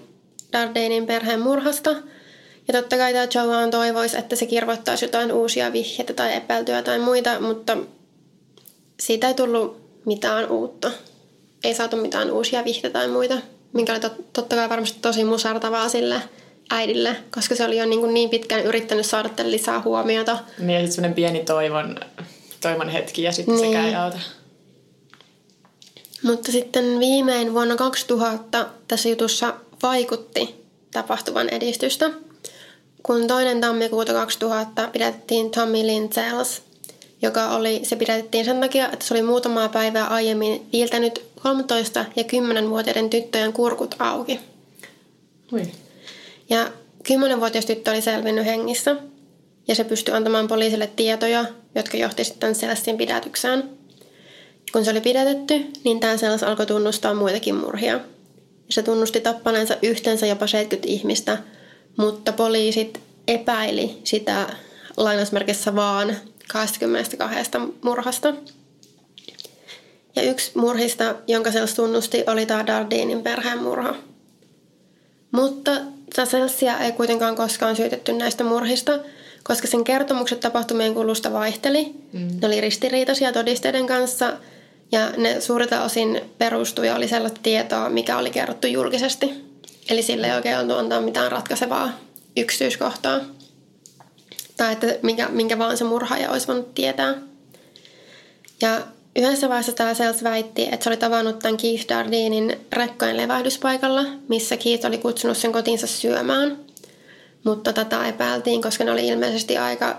Dardainin 0.53 1.05
perheen 1.05 1.39
murhasta– 1.39 1.95
ja 2.67 2.81
totta 2.81 2.97
kai 2.97 3.13
tämä 3.13 3.27
Joan 3.35 3.71
toivoisi, 3.71 4.17
että 4.17 4.35
se 4.35 4.45
kirvoittaisi 4.45 5.05
jotain 5.05 5.31
uusia 5.31 5.73
vihjeitä 5.73 6.13
tai 6.13 6.35
epäiltyä 6.35 6.81
tai 6.81 6.99
muita, 6.99 7.39
mutta 7.39 7.77
siitä 8.99 9.27
ei 9.27 9.33
tullut 9.33 9.81
mitään 10.05 10.51
uutta. 10.51 10.91
Ei 11.63 11.73
saatu 11.73 11.97
mitään 11.97 12.31
uusia 12.31 12.63
vihjeitä 12.65 12.89
tai 12.89 13.07
muita, 13.07 13.37
minkä 13.73 13.91
oli 13.93 14.01
totta 14.33 14.55
kai 14.55 14.69
varmasti 14.69 14.99
tosi 15.01 15.23
musartavaa 15.23 15.89
sille 15.89 16.21
äidille, 16.71 17.15
koska 17.31 17.55
se 17.55 17.65
oli 17.65 17.77
jo 17.77 17.85
niin, 17.85 17.99
kuin 17.99 18.13
niin 18.13 18.29
pitkään 18.29 18.63
yrittänyt 18.63 19.05
saada 19.05 19.29
tälle 19.29 19.51
lisää 19.51 19.81
huomiota. 19.81 20.39
Niin 20.57 20.69
ja 20.69 20.79
sitten 20.79 20.91
semmoinen 20.91 21.15
pieni 21.15 21.39
toivon, 21.39 21.99
toivon 22.61 22.89
hetki 22.89 23.23
ja 23.23 23.31
sitten 23.31 23.55
niin. 23.55 23.65
sekään 23.65 23.87
ei 23.87 23.95
auta. 23.95 24.19
Mutta 26.23 26.51
sitten 26.51 26.99
viimein 26.99 27.53
vuonna 27.53 27.75
2000 27.75 28.65
tässä 28.87 29.09
jutussa 29.09 29.53
vaikutti 29.83 30.65
tapahtuvan 30.91 31.49
edistystä 31.49 32.11
kun 33.03 33.27
toinen 33.27 33.61
tammikuuta 33.61 34.13
2000 34.13 34.87
pidettiin 34.87 35.51
Tommy 35.51 35.77
Lynn 35.77 36.13
Sells, 36.13 36.61
joka 37.21 37.49
oli, 37.49 37.79
se 37.83 37.95
pidätettiin 37.95 38.45
sen 38.45 38.61
takia, 38.61 38.91
että 38.91 39.05
se 39.05 39.13
oli 39.13 39.23
muutamaa 39.23 39.69
päivää 39.69 40.07
aiemmin 40.07 40.67
viiltänyt 40.73 41.25
13 41.43 42.05
ja 42.15 42.23
10-vuotiaiden 42.23 43.09
tyttöjen 43.09 43.53
kurkut 43.53 43.95
auki. 43.99 44.39
Ui. 45.53 45.71
Ja 46.51 46.71
10-vuotias 47.09 47.65
tyttö 47.65 47.91
oli 47.91 48.01
selvinnyt 48.01 48.45
hengissä 48.45 48.95
ja 49.67 49.75
se 49.75 49.83
pystyi 49.83 50.15
antamaan 50.15 50.47
poliisille 50.47 50.87
tietoja, 50.95 51.45
jotka 51.75 51.97
johti 51.97 52.23
sitten 52.23 52.53
Celestin 52.53 52.97
pidätykseen. 52.97 53.69
Kun 54.73 54.85
se 54.85 54.91
oli 54.91 55.01
pidätetty, 55.01 55.65
niin 55.83 55.99
tämä 55.99 56.17
Celes 56.17 56.43
alkoi 56.43 56.65
tunnustaa 56.65 57.13
muitakin 57.13 57.55
murhia. 57.55 57.99
Se 58.69 58.83
tunnusti 58.83 59.21
tappaneensa 59.21 59.75
yhteensä 59.81 60.25
jopa 60.25 60.47
70 60.47 60.93
ihmistä, 60.93 61.37
mutta 61.97 62.31
poliisit 62.31 62.99
epäili 63.27 63.97
sitä 64.03 64.49
lainausmerkissä 64.97 65.75
vaan 65.75 66.15
22 66.47 67.51
murhasta. 67.83 68.33
Ja 70.15 70.21
yksi 70.21 70.51
murhista, 70.55 71.15
jonka 71.27 71.51
Sels 71.51 71.73
tunnusti, 71.73 72.23
oli 72.27 72.45
tämä 72.45 72.67
Dardinin 72.67 73.21
perheen 73.21 73.63
murha. 73.63 73.95
Mutta 75.31 75.71
Selsia 76.13 76.79
ei 76.79 76.91
kuitenkaan 76.91 77.35
koskaan 77.35 77.75
syytetty 77.75 78.13
näistä 78.13 78.43
murhista, 78.43 78.99
koska 79.43 79.67
sen 79.67 79.83
kertomukset 79.83 80.39
tapahtumien 80.39 80.93
kulusta 80.93 81.33
vaihteli. 81.33 81.93
Mm. 82.13 82.27
Ne 82.41 82.47
oli 82.47 82.61
ristiriitaisia 82.61 83.31
todisteiden 83.31 83.87
kanssa 83.87 84.33
ja 84.91 85.09
ne 85.17 85.41
suurilta 85.41 85.83
osin 85.83 86.21
perustui 86.37 86.87
ja 86.87 86.95
oli 86.95 87.07
sellaista 87.07 87.39
tietoa, 87.43 87.89
mikä 87.89 88.17
oli 88.17 88.29
kerrottu 88.29 88.67
julkisesti. 88.67 89.45
Eli 89.89 90.01
sille 90.01 90.27
ei 90.27 90.35
oikein 90.35 90.59
ollut 90.59 90.77
antaa 90.77 91.01
mitään 91.01 91.31
ratkaisevaa 91.31 91.99
yksityiskohtaa. 92.37 93.19
Tai 94.57 94.73
että 94.73 94.87
minkä, 95.01 95.27
minkä 95.27 95.57
vaan 95.57 95.77
se 95.77 95.83
murhaaja 95.83 96.31
olisi 96.31 96.47
voinut 96.47 96.75
tietää. 96.75 97.15
Ja 98.61 98.81
yhdessä 99.15 99.49
vaiheessa 99.49 99.71
tämä 99.71 99.93
Sels 99.93 100.23
väitti, 100.23 100.63
että 100.71 100.83
se 100.83 100.89
oli 100.89 100.97
tavannut 100.97 101.39
tämän 101.39 101.57
Keith 101.57 101.89
Dardinin 101.89 102.57
rekkojen 102.73 103.17
levähdyspaikalla, 103.17 104.05
missä 104.27 104.57
Keith 104.57 104.85
oli 104.85 104.97
kutsunut 104.97 105.37
sen 105.37 105.51
kotiinsa 105.51 105.87
syömään. 105.87 106.57
Mutta 107.43 107.73
tätä 107.73 108.07
epäiltiin, 108.07 108.61
koska 108.61 108.83
ne 108.83 108.91
oli 108.91 109.07
ilmeisesti 109.07 109.57
aika, 109.57 109.97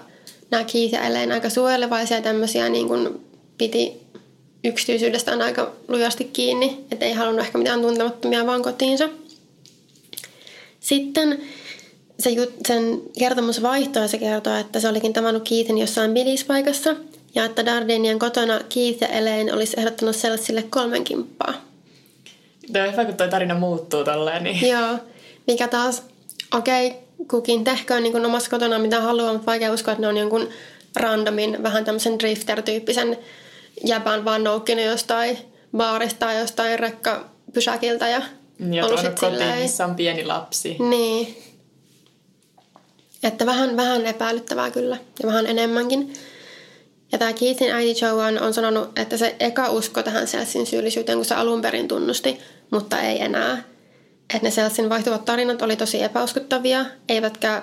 nämä 0.51 0.65
Keith 0.65 0.95
ja 0.95 1.07
Elaine 1.07 1.35
aika 1.35 1.51
suojelevaisia 1.51 2.23
tämmöisiä 2.23 2.69
niin 2.69 2.89
kuin 2.89 3.21
piti 3.59 3.93
yksityisyydestään 4.65 5.43
aika 5.43 5.73
lujasti 5.89 6.25
kiinni, 6.25 6.85
että 6.91 7.07
ei 7.07 7.13
halunnut 7.13 7.45
ehkä 7.45 7.59
mitään 7.59 7.81
tuntemattomia 7.83 8.47
vaan 8.47 8.63
kotiinsa. 8.63 9.09
Sitten 10.81 11.41
se 12.19 12.31
jut, 12.31 12.53
sen 12.69 13.03
kertomus 13.19 13.63
vaihtoi 13.63 14.03
ja 14.03 14.09
se 14.09 14.19
kertoo, 14.19 14.57
että 14.57 14.81
se 14.81 14.89
olikin 14.89 15.13
tavannut 15.13 15.49
Keithin 15.49 15.79
jossain 15.79 16.15
bilispaikassa 16.15 16.97
ja 17.35 17.45
että 17.45 17.67
Dardinien 17.67 18.19
kotona 18.19 18.61
Keith 18.75 19.03
ja 19.03 19.09
Elaine 19.09 19.53
olisi 19.53 19.81
ehdottanut 19.81 20.17
sellaisille 20.17 20.63
kolmen 20.63 21.05
kimppaa. 21.05 21.55
Tämä 22.73 22.85
on 22.85 22.93
hyvä, 22.93 23.05
kun 23.05 23.17
tuo 23.17 23.29
tarina 23.29 23.55
muuttuu 23.55 24.05
tolleen. 24.05 24.45
Niin. 24.45 24.69
Joo, 24.69 24.99
mikä 25.47 25.69
taas, 25.69 26.03
okei, 26.55 26.87
okay, 26.87 26.99
kukin 27.31 27.65
tehköön 27.65 28.03
niin 28.03 28.27
omassa 28.27 28.51
kotona 28.51 28.79
mitä 28.79 29.01
haluaa, 29.01 29.33
mutta 29.33 29.47
vaikea 29.47 29.73
uskoa, 29.73 29.93
että 29.93 30.01
ne 30.01 30.09
on 30.09 30.17
jonkun 30.17 30.49
randomin, 30.97 31.63
vähän 31.63 31.85
tämmöisen 31.85 32.19
drifter-tyyppisen 32.21 33.19
jäpän 33.85 34.25
vaan 34.25 34.45
noukkinut 34.45 34.85
jostain 34.85 35.39
baarista 35.77 36.19
tai 36.19 36.39
jostain 36.39 36.79
rekkapysäkiltä 36.79 38.09
ja 38.09 38.23
ja 38.71 38.87
ollut 38.87 39.01
kotiin, 39.01 39.33
silleen... 39.33 39.59
missä 39.59 39.85
on 39.85 39.95
pieni 39.95 40.25
lapsi. 40.25 40.77
Niin. 40.79 41.37
Että 43.23 43.47
vähän, 43.47 43.77
vähän 43.77 44.07
epäilyttävää 44.07 44.71
kyllä 44.71 44.97
ja 45.23 45.29
vähän 45.29 45.47
enemmänkin. 45.47 46.13
Ja 47.13 47.19
tämä 47.19 47.33
Keithin 47.33 47.73
äiti 47.73 48.05
Joan 48.05 48.43
on 48.43 48.55
sanonut, 48.55 48.99
että 48.99 49.17
se 49.17 49.37
eka 49.41 49.71
usko 49.71 50.03
tähän 50.03 50.27
Selsin 50.27 50.67
syyllisyyteen, 50.67 51.19
kun 51.19 51.25
se 51.25 51.35
alun 51.35 51.63
perin 51.63 51.89
tunnusti, 51.89 52.39
mutta 52.71 53.01
ei 53.01 53.23
enää. 53.23 53.65
Että 54.35 54.47
ne 54.49 54.51
Selsin 54.51 54.89
vaihtuvat 54.89 55.25
tarinat 55.25 55.63
oli 55.63 55.77
tosi 55.77 56.03
epäuskottavia, 56.03 56.85
eivätkä 57.09 57.63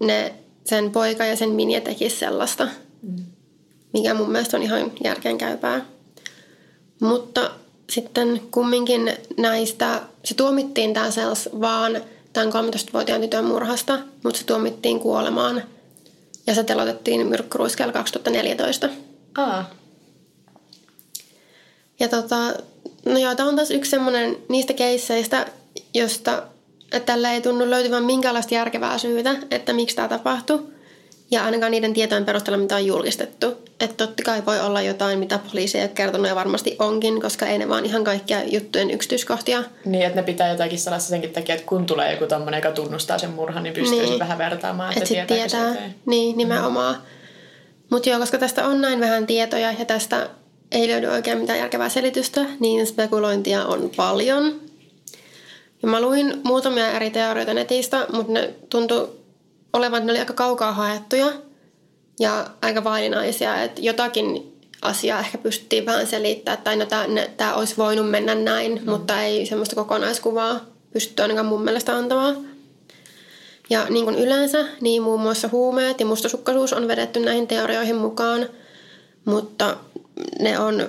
ne 0.00 0.34
sen 0.64 0.90
poika 0.90 1.24
ja 1.24 1.36
sen 1.36 1.50
Minja 1.50 1.80
tekisi 1.80 2.16
sellaista, 2.16 2.68
mm. 3.02 3.24
mikä 3.92 4.14
mun 4.14 4.30
mielestä 4.30 4.56
on 4.56 4.62
ihan 4.62 4.92
järkeenkäypää. 5.04 5.84
Mutta 7.00 7.50
sitten 7.90 8.40
kumminkin 8.50 9.12
näistä, 9.36 10.00
se 10.24 10.34
tuomittiin 10.34 10.94
tämä 10.94 11.10
Sels 11.10 11.48
vaan 11.60 12.00
tämän 12.32 12.52
13-vuotiaan 12.52 13.20
tytön 13.20 13.44
murhasta, 13.44 13.98
mutta 14.24 14.38
se 14.38 14.46
tuomittiin 14.46 15.00
kuolemaan 15.00 15.62
ja 16.46 16.54
se 16.54 16.64
telotettiin 16.64 17.26
myrkkyruiskeella 17.26 17.92
2014. 17.92 18.88
Aa. 19.34 19.70
Ja 22.00 22.08
tota, 22.08 22.36
no 23.06 23.18
joo, 23.18 23.34
tämä 23.34 23.48
on 23.48 23.56
taas 23.56 23.70
yksi 23.70 23.90
semmoinen 23.90 24.36
niistä 24.48 24.72
keisseistä, 24.72 25.46
josta 25.94 26.42
että 26.96 27.12
tällä 27.12 27.32
ei 27.32 27.40
tunnu 27.40 27.70
löytyvän 27.70 28.04
minkäänlaista 28.04 28.54
järkevää 28.54 28.98
syytä, 28.98 29.36
että 29.50 29.72
miksi 29.72 29.96
tämä 29.96 30.08
tapahtui. 30.08 30.73
Ja 31.30 31.44
ainakaan 31.44 31.70
niiden 31.70 31.94
tietojen 31.94 32.24
perusteella, 32.24 32.62
mitä 32.62 32.76
on 32.76 32.86
julkistettu. 32.86 33.46
Että 33.80 34.06
totta 34.06 34.22
kai 34.22 34.46
voi 34.46 34.60
olla 34.60 34.82
jotain, 34.82 35.18
mitä 35.18 35.38
poliisi 35.38 35.78
ei 35.78 35.84
ole 35.84 35.90
kertonut 35.94 36.28
ja 36.28 36.34
varmasti 36.34 36.76
onkin, 36.78 37.20
koska 37.20 37.46
ei 37.46 37.58
ne 37.58 37.68
vaan 37.68 37.84
ihan 37.84 38.04
kaikkia 38.04 38.44
juttujen 38.44 38.90
yksityiskohtia. 38.90 39.62
Niin, 39.84 40.02
että 40.06 40.20
ne 40.20 40.22
pitää 40.22 40.50
jotakin 40.50 40.78
sellaista 40.78 41.08
senkin 41.08 41.30
takia, 41.32 41.54
että 41.54 41.66
kun 41.66 41.86
tulee 41.86 42.12
joku 42.12 42.26
tommonen, 42.26 42.58
joka 42.58 42.72
tunnustaa 42.72 43.18
sen 43.18 43.30
murhan, 43.30 43.62
niin 43.62 43.74
pystyy 43.74 44.02
niin. 44.02 44.18
vähän 44.18 44.38
vertaamaan, 44.38 44.92
että, 44.98 45.20
että 45.20 45.34
tietää. 45.34 45.74
Se 45.74 45.80
niin, 46.06 46.36
nimenomaan. 46.36 46.94
Mm. 46.94 47.00
Mutta 47.90 48.08
joo, 48.08 48.18
koska 48.18 48.38
tästä 48.38 48.66
on 48.66 48.80
näin 48.80 49.00
vähän 49.00 49.26
tietoja 49.26 49.72
ja 49.72 49.84
tästä 49.84 50.28
ei 50.72 50.88
löydy 50.88 51.06
oikein 51.06 51.38
mitään 51.38 51.58
järkevää 51.58 51.88
selitystä, 51.88 52.40
niin 52.60 52.86
spekulointia 52.86 53.64
on 53.64 53.90
paljon. 53.96 54.60
Ja 55.82 55.88
mä 55.88 56.00
luin 56.00 56.40
muutamia 56.44 56.90
eri 56.90 57.10
teorioita 57.10 57.54
netistä, 57.54 58.06
mutta 58.12 58.32
ne 58.32 58.54
tuntui 58.70 59.23
olevan, 59.74 60.06
ne 60.06 60.12
oli 60.12 60.18
aika 60.18 60.32
kaukaa 60.32 60.72
haettuja 60.72 61.32
ja 62.20 62.50
aika 62.62 62.84
vaillinaisia, 62.84 63.62
että 63.62 63.80
jotakin 63.80 64.58
asiaa 64.82 65.20
ehkä 65.20 65.38
pystyttiin 65.38 65.86
vähän 65.86 66.06
selittämään, 66.06 66.62
tai 66.62 66.76
no 66.76 66.86
tämä 67.36 67.54
olisi 67.54 67.76
voinut 67.76 68.10
mennä 68.10 68.34
näin, 68.34 68.80
mm. 68.84 68.90
mutta 68.90 69.22
ei 69.22 69.46
semmoista 69.46 69.76
kokonaiskuvaa 69.76 70.60
pystytty 70.92 71.22
ainakaan 71.22 71.46
mun 71.46 71.62
mielestä 71.62 71.96
antamaan. 71.96 72.36
Ja 73.70 73.86
niin 73.90 74.04
kuin 74.04 74.18
yleensä, 74.18 74.64
niin 74.80 75.02
muun 75.02 75.20
muassa 75.20 75.48
huumeet 75.52 76.00
ja 76.00 76.06
mustasukkaisuus 76.06 76.72
on 76.72 76.88
vedetty 76.88 77.20
näihin 77.20 77.46
teorioihin 77.46 77.96
mukaan, 77.96 78.48
mutta 79.24 79.76
ne 80.40 80.58
on, 80.58 80.88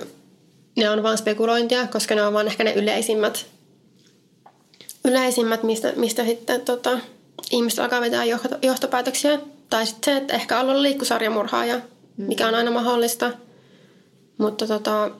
ne 0.76 0.90
on 0.90 1.02
vain 1.02 1.18
spekulointia, 1.18 1.86
koska 1.86 2.14
ne 2.14 2.22
on 2.22 2.32
vain 2.32 2.46
ehkä 2.46 2.64
ne 2.64 2.74
yleisimmät, 2.74 3.46
yleisimmät 5.04 5.62
mistä, 5.62 5.92
mistä 5.96 6.24
sitten 6.24 6.60
tota, 6.60 6.98
ihmiset 7.50 7.78
alkaa 7.78 8.00
vetää 8.00 8.24
johtopäätöksiä. 8.62 9.38
Tai 9.70 9.86
sitten 9.86 10.14
se, 10.14 10.18
että 10.20 10.34
ehkä 10.34 10.60
olla 10.60 10.82
liikkusarjamurhaaja, 10.82 11.80
mikä 12.16 12.48
on 12.48 12.54
aina 12.54 12.70
mahdollista. 12.70 13.32
Mutta 14.38 14.66
tota... 14.66 15.10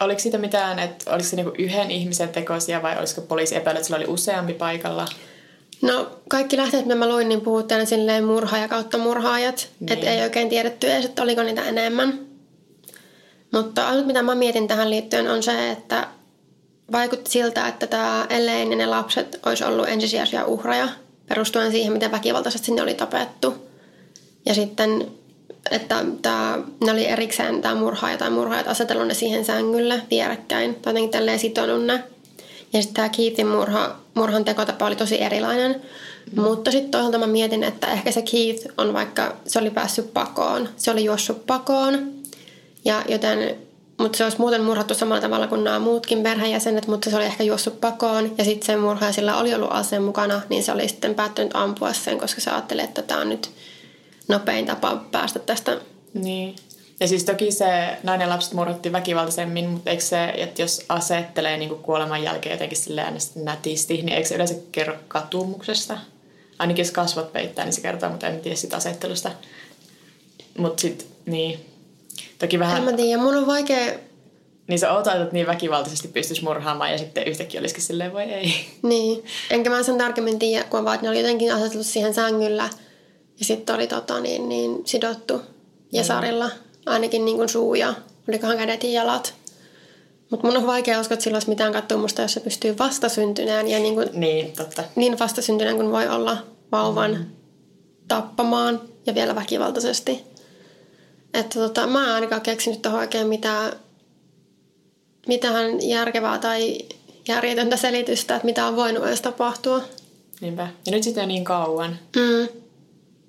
Oliko 0.00 0.20
siitä 0.20 0.38
mitään, 0.38 0.78
että 0.78 1.10
oliko 1.10 1.28
se 1.28 1.36
niinku 1.36 1.54
yhden 1.58 1.90
ihmisen 1.90 2.28
tekoisia 2.28 2.82
vai 2.82 2.98
olisiko 2.98 3.20
poliisi 3.20 3.56
epäillä, 3.56 3.78
että 3.78 3.86
sillä 3.86 3.96
oli 3.96 4.12
useampi 4.12 4.54
paikalla? 4.54 5.06
No 5.82 6.10
kaikki 6.28 6.56
lähteet, 6.56 6.84
mitä 6.84 6.94
mä 6.94 7.08
luin, 7.08 7.28
niin 7.28 7.40
puhuttiin 7.40 7.86
silleen 7.86 8.24
murhaaja 8.24 8.68
kautta 8.68 8.98
murhaajat. 8.98 9.68
Niin. 9.80 9.92
Että 9.92 10.10
ei 10.10 10.22
oikein 10.22 10.48
tiedetty 10.48 10.92
edes, 10.92 11.04
että 11.04 11.22
oliko 11.22 11.42
niitä 11.42 11.64
enemmän. 11.64 12.18
Mutta 13.52 13.88
ainut 13.88 14.06
mitä 14.06 14.22
mä 14.22 14.34
mietin 14.34 14.68
tähän 14.68 14.90
liittyen 14.90 15.30
on 15.30 15.42
se, 15.42 15.70
että 15.70 16.08
vaikutti 16.92 17.30
siltä, 17.30 17.68
että 17.68 17.86
tämä 17.86 18.26
Elaine 18.30 18.70
ja 18.70 18.76
ne 18.76 18.86
lapset 18.86 19.40
olisi 19.46 19.64
ollut 19.64 19.88
ensisijaisia 19.88 20.46
uhreja 20.46 20.88
perustuen 21.28 21.72
siihen, 21.72 21.92
miten 21.92 22.12
väkivaltaisesti 22.12 22.66
sinne 22.66 22.82
oli 22.82 22.94
tapettu. 22.94 23.54
Ja 24.46 24.54
sitten, 24.54 25.06
että 25.70 26.04
tämä, 26.22 26.58
ne 26.84 26.92
oli 26.92 27.06
erikseen 27.06 27.62
tämä 27.62 27.74
murhaaja 27.74 28.18
tai 28.18 28.30
murhaajat 28.30 28.68
asetellut 28.68 29.06
ne 29.06 29.14
siihen 29.14 29.44
sängylle 29.44 30.02
vierekkäin 30.10 30.74
tai 30.74 30.90
jotenkin 30.90 31.10
tälleen 31.10 31.38
sitonut 31.38 31.84
ne. 31.84 32.04
Ja 32.72 32.82
sitten 32.82 32.94
tämä 32.94 33.08
Keithin 33.08 33.46
murha, 33.46 33.96
murhan 34.14 34.44
tekotapa 34.44 34.86
oli 34.86 34.96
tosi 34.96 35.22
erilainen. 35.22 35.82
Mm. 36.32 36.42
Mutta 36.42 36.70
sitten 36.70 36.90
toisaalta 36.90 37.18
mä 37.18 37.26
mietin, 37.26 37.64
että 37.64 37.86
ehkä 37.86 38.12
se 38.12 38.22
Keith 38.22 38.66
on 38.78 38.92
vaikka, 38.92 39.36
se 39.46 39.58
oli 39.58 39.70
päässyt 39.70 40.12
pakoon. 40.12 40.68
Se 40.76 40.90
oli 40.90 41.04
juossut 41.04 41.46
pakoon. 41.46 42.12
Ja 42.84 43.04
joten 43.08 43.56
mutta 44.02 44.18
se 44.18 44.24
olisi 44.24 44.38
muuten 44.38 44.62
murhattu 44.62 44.94
samalla 44.94 45.20
tavalla 45.20 45.46
kuin 45.46 45.64
nämä 45.64 45.78
muutkin 45.78 46.22
perheenjäsenet, 46.22 46.86
mutta 46.86 47.10
se 47.10 47.16
oli 47.16 47.24
ehkä 47.24 47.44
juossut 47.44 47.80
pakoon. 47.80 48.34
Ja 48.38 48.44
sitten 48.44 48.66
sen 48.66 49.12
sillä 49.14 49.36
oli 49.36 49.54
ollut 49.54 49.72
aseen 49.72 50.02
mukana, 50.02 50.40
niin 50.48 50.62
se 50.62 50.72
oli 50.72 50.88
sitten 50.88 51.14
päättynyt 51.14 51.56
ampua 51.56 51.92
sen, 51.92 52.18
koska 52.18 52.40
se 52.40 52.50
ajatteli, 52.50 52.82
että 52.82 53.02
tämä 53.02 53.20
on 53.20 53.28
nyt 53.28 53.50
nopein 54.28 54.66
tapa 54.66 54.96
päästä 55.10 55.38
tästä. 55.38 55.80
Niin. 56.14 56.56
Ja 57.00 57.08
siis 57.08 57.24
toki 57.24 57.52
se 57.52 57.96
nainen 58.02 58.28
lapset 58.28 58.52
murhattiin 58.52 58.92
väkivaltaisemmin, 58.92 59.68
mutta 59.68 59.90
eikö 59.90 60.02
se, 60.02 60.24
että 60.24 60.62
jos 60.62 60.84
asettelee 60.88 61.56
niin 61.56 61.70
kuoleman 61.70 62.22
jälkeen 62.22 62.52
jotenkin 62.52 62.78
silleen 62.78 63.16
nätisti, 63.34 63.94
niin 63.94 64.08
eikö 64.08 64.28
se 64.28 64.34
yleensä 64.34 64.54
kerro 64.72 64.94
katumuksesta? 65.08 65.98
Ainakin 66.58 66.82
jos 66.82 66.92
kasvot 66.92 67.32
peittää, 67.32 67.64
niin 67.64 67.72
se 67.72 67.80
kertoo, 67.80 68.10
mutta 68.10 68.26
en 68.26 68.40
tiedä 68.40 68.56
sitä 68.56 68.76
asettelusta. 68.76 69.30
Mutta 70.58 70.80
sitten, 70.80 71.06
niin, 71.26 71.71
Toki 72.42 72.56
En 72.56 72.60
vähän, 72.60 72.84
mä 72.84 72.92
tiedä, 72.92 73.22
mun 73.22 73.36
on 73.36 73.46
vaikea... 73.46 73.92
niin 74.68 74.78
se 74.78 74.90
outoa, 74.90 75.14
että 75.14 75.32
niin 75.32 75.46
väkivaltaisesti 75.46 76.08
pystyisi 76.08 76.44
murhaamaan 76.44 76.92
ja 76.92 76.98
sitten 76.98 77.28
yhtäkkiä 77.28 77.60
olisikin 77.60 77.82
silleen, 77.82 78.12
voi 78.12 78.22
ei. 78.22 78.54
Niin, 78.82 79.24
enkä 79.50 79.70
mä 79.70 79.82
sen 79.82 79.98
tarkemmin 79.98 80.38
tiedä, 80.38 80.64
kun 80.64 80.84
vaan, 80.84 80.94
että 80.94 81.06
ne 81.06 81.10
oli 81.10 81.20
jotenkin 81.20 81.54
aseteltu 81.54 81.84
siihen 81.84 82.14
sängyllä 82.14 82.68
ja 83.38 83.44
sitten 83.44 83.74
oli 83.74 83.86
tota, 83.86 84.20
niin, 84.20 84.48
niin, 84.48 84.82
sidottu 84.84 85.42
jesarilla 85.92 86.50
ainakin 86.86 87.24
niin 87.24 87.36
kuin 87.36 87.48
suu 87.48 87.74
ja 87.74 87.94
olikohan 88.28 88.56
kädet 88.56 88.84
ja 88.84 88.90
jalat. 88.90 89.34
Mutta 90.30 90.46
mun 90.46 90.56
on 90.56 90.66
vaikea 90.66 91.00
uskoa, 91.00 91.14
että 91.14 91.24
sillä 91.24 91.36
olisi 91.36 91.48
mitään 91.48 91.72
katsomusta, 91.72 92.22
jos 92.22 92.32
se 92.32 92.40
pystyy 92.40 92.78
vastasyntyneen 92.78 93.68
ja 93.68 93.78
niin, 93.78 93.94
kuin, 93.94 94.08
Niin, 94.12 94.52
totta. 94.52 94.84
niin 94.96 95.18
vastasyntyneen 95.18 95.76
kuin 95.76 95.92
voi 95.92 96.08
olla 96.08 96.36
vauvan 96.72 97.10
mm. 97.10 97.24
tappamaan 98.08 98.80
ja 99.06 99.14
vielä 99.14 99.34
väkivaltaisesti. 99.34 100.31
Että 101.34 101.60
tota, 101.60 101.86
mä 101.86 102.04
en 102.04 102.10
ainakaan 102.14 102.40
keksinyt 102.40 102.82
tuohon 102.82 103.00
oikein 103.00 103.26
mitään, 103.26 103.72
mitään 105.26 105.88
järkevää 105.88 106.38
tai 106.38 106.78
järjetöntä 107.28 107.76
selitystä, 107.76 108.36
että 108.36 108.46
mitä 108.46 108.66
on 108.66 108.76
voinut 108.76 109.06
edes 109.06 109.20
tapahtua. 109.20 109.82
Niinpä. 110.40 110.68
Ja 110.86 110.92
nyt 110.92 111.02
sitten 111.02 111.22
on 111.22 111.28
niin 111.28 111.44
kauan, 111.44 111.98
Mm. 112.16 112.44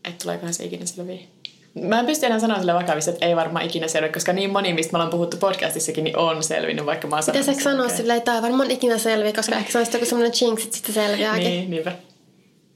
että 0.05 0.23
tuleekohan 0.23 0.53
se 0.53 0.65
ikinä 0.65 0.85
selviä. 0.85 1.19
Mä 1.81 1.99
en 1.99 2.05
pysty 2.05 2.25
enää 2.25 2.39
sanoa 2.39 2.57
sille 2.57 2.73
vakavissa, 2.73 3.11
että 3.11 3.25
ei 3.25 3.35
varmaan 3.35 3.65
ikinä 3.65 3.87
selviä, 3.87 4.11
koska 4.11 4.33
niin 4.33 4.49
moni, 4.49 4.73
mistä 4.73 4.91
me 4.91 4.97
ollaan 4.97 5.11
puhuttu 5.11 5.37
podcastissakin, 5.37 6.03
niin 6.03 6.17
on 6.17 6.43
selvinnyt, 6.43 6.85
vaikka 6.85 7.07
mä 7.07 7.15
oon 7.15 7.23
sanonut 7.23 7.45
Pitäisikö 7.45 7.69
sanoa 7.69 7.89
silleen, 7.89 8.17
että 8.17 8.25
tämä 8.25 8.37
ei 8.37 8.41
varmaan 8.41 8.71
ikinä 8.71 8.97
selviä, 8.97 9.33
koska 9.33 9.55
ehkä 9.55 9.71
se 9.71 9.77
olisi 9.77 9.95
joku 9.95 10.05
semmoinen 10.05 10.33
jinx, 10.41 10.63
että 10.63 10.77
sitten 10.77 10.93
selviääkin. 10.95 11.43
Niin. 11.43 11.59
Niin, 11.59 11.69
niinpä. 11.69 11.91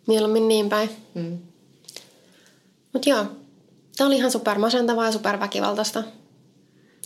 Mieluummin 0.08 0.48
niin 0.48 0.70
päin. 0.70 0.90
Mm. 1.14 1.38
Mutta 2.94 3.10
joo, 3.10 3.26
tämä 3.98 4.08
oli 4.08 4.16
ihan 4.16 4.32
super 4.32 4.60
masentavaa 4.60 5.06
ja 5.06 5.12
super 5.12 5.40
väkivaltaista. 5.40 6.04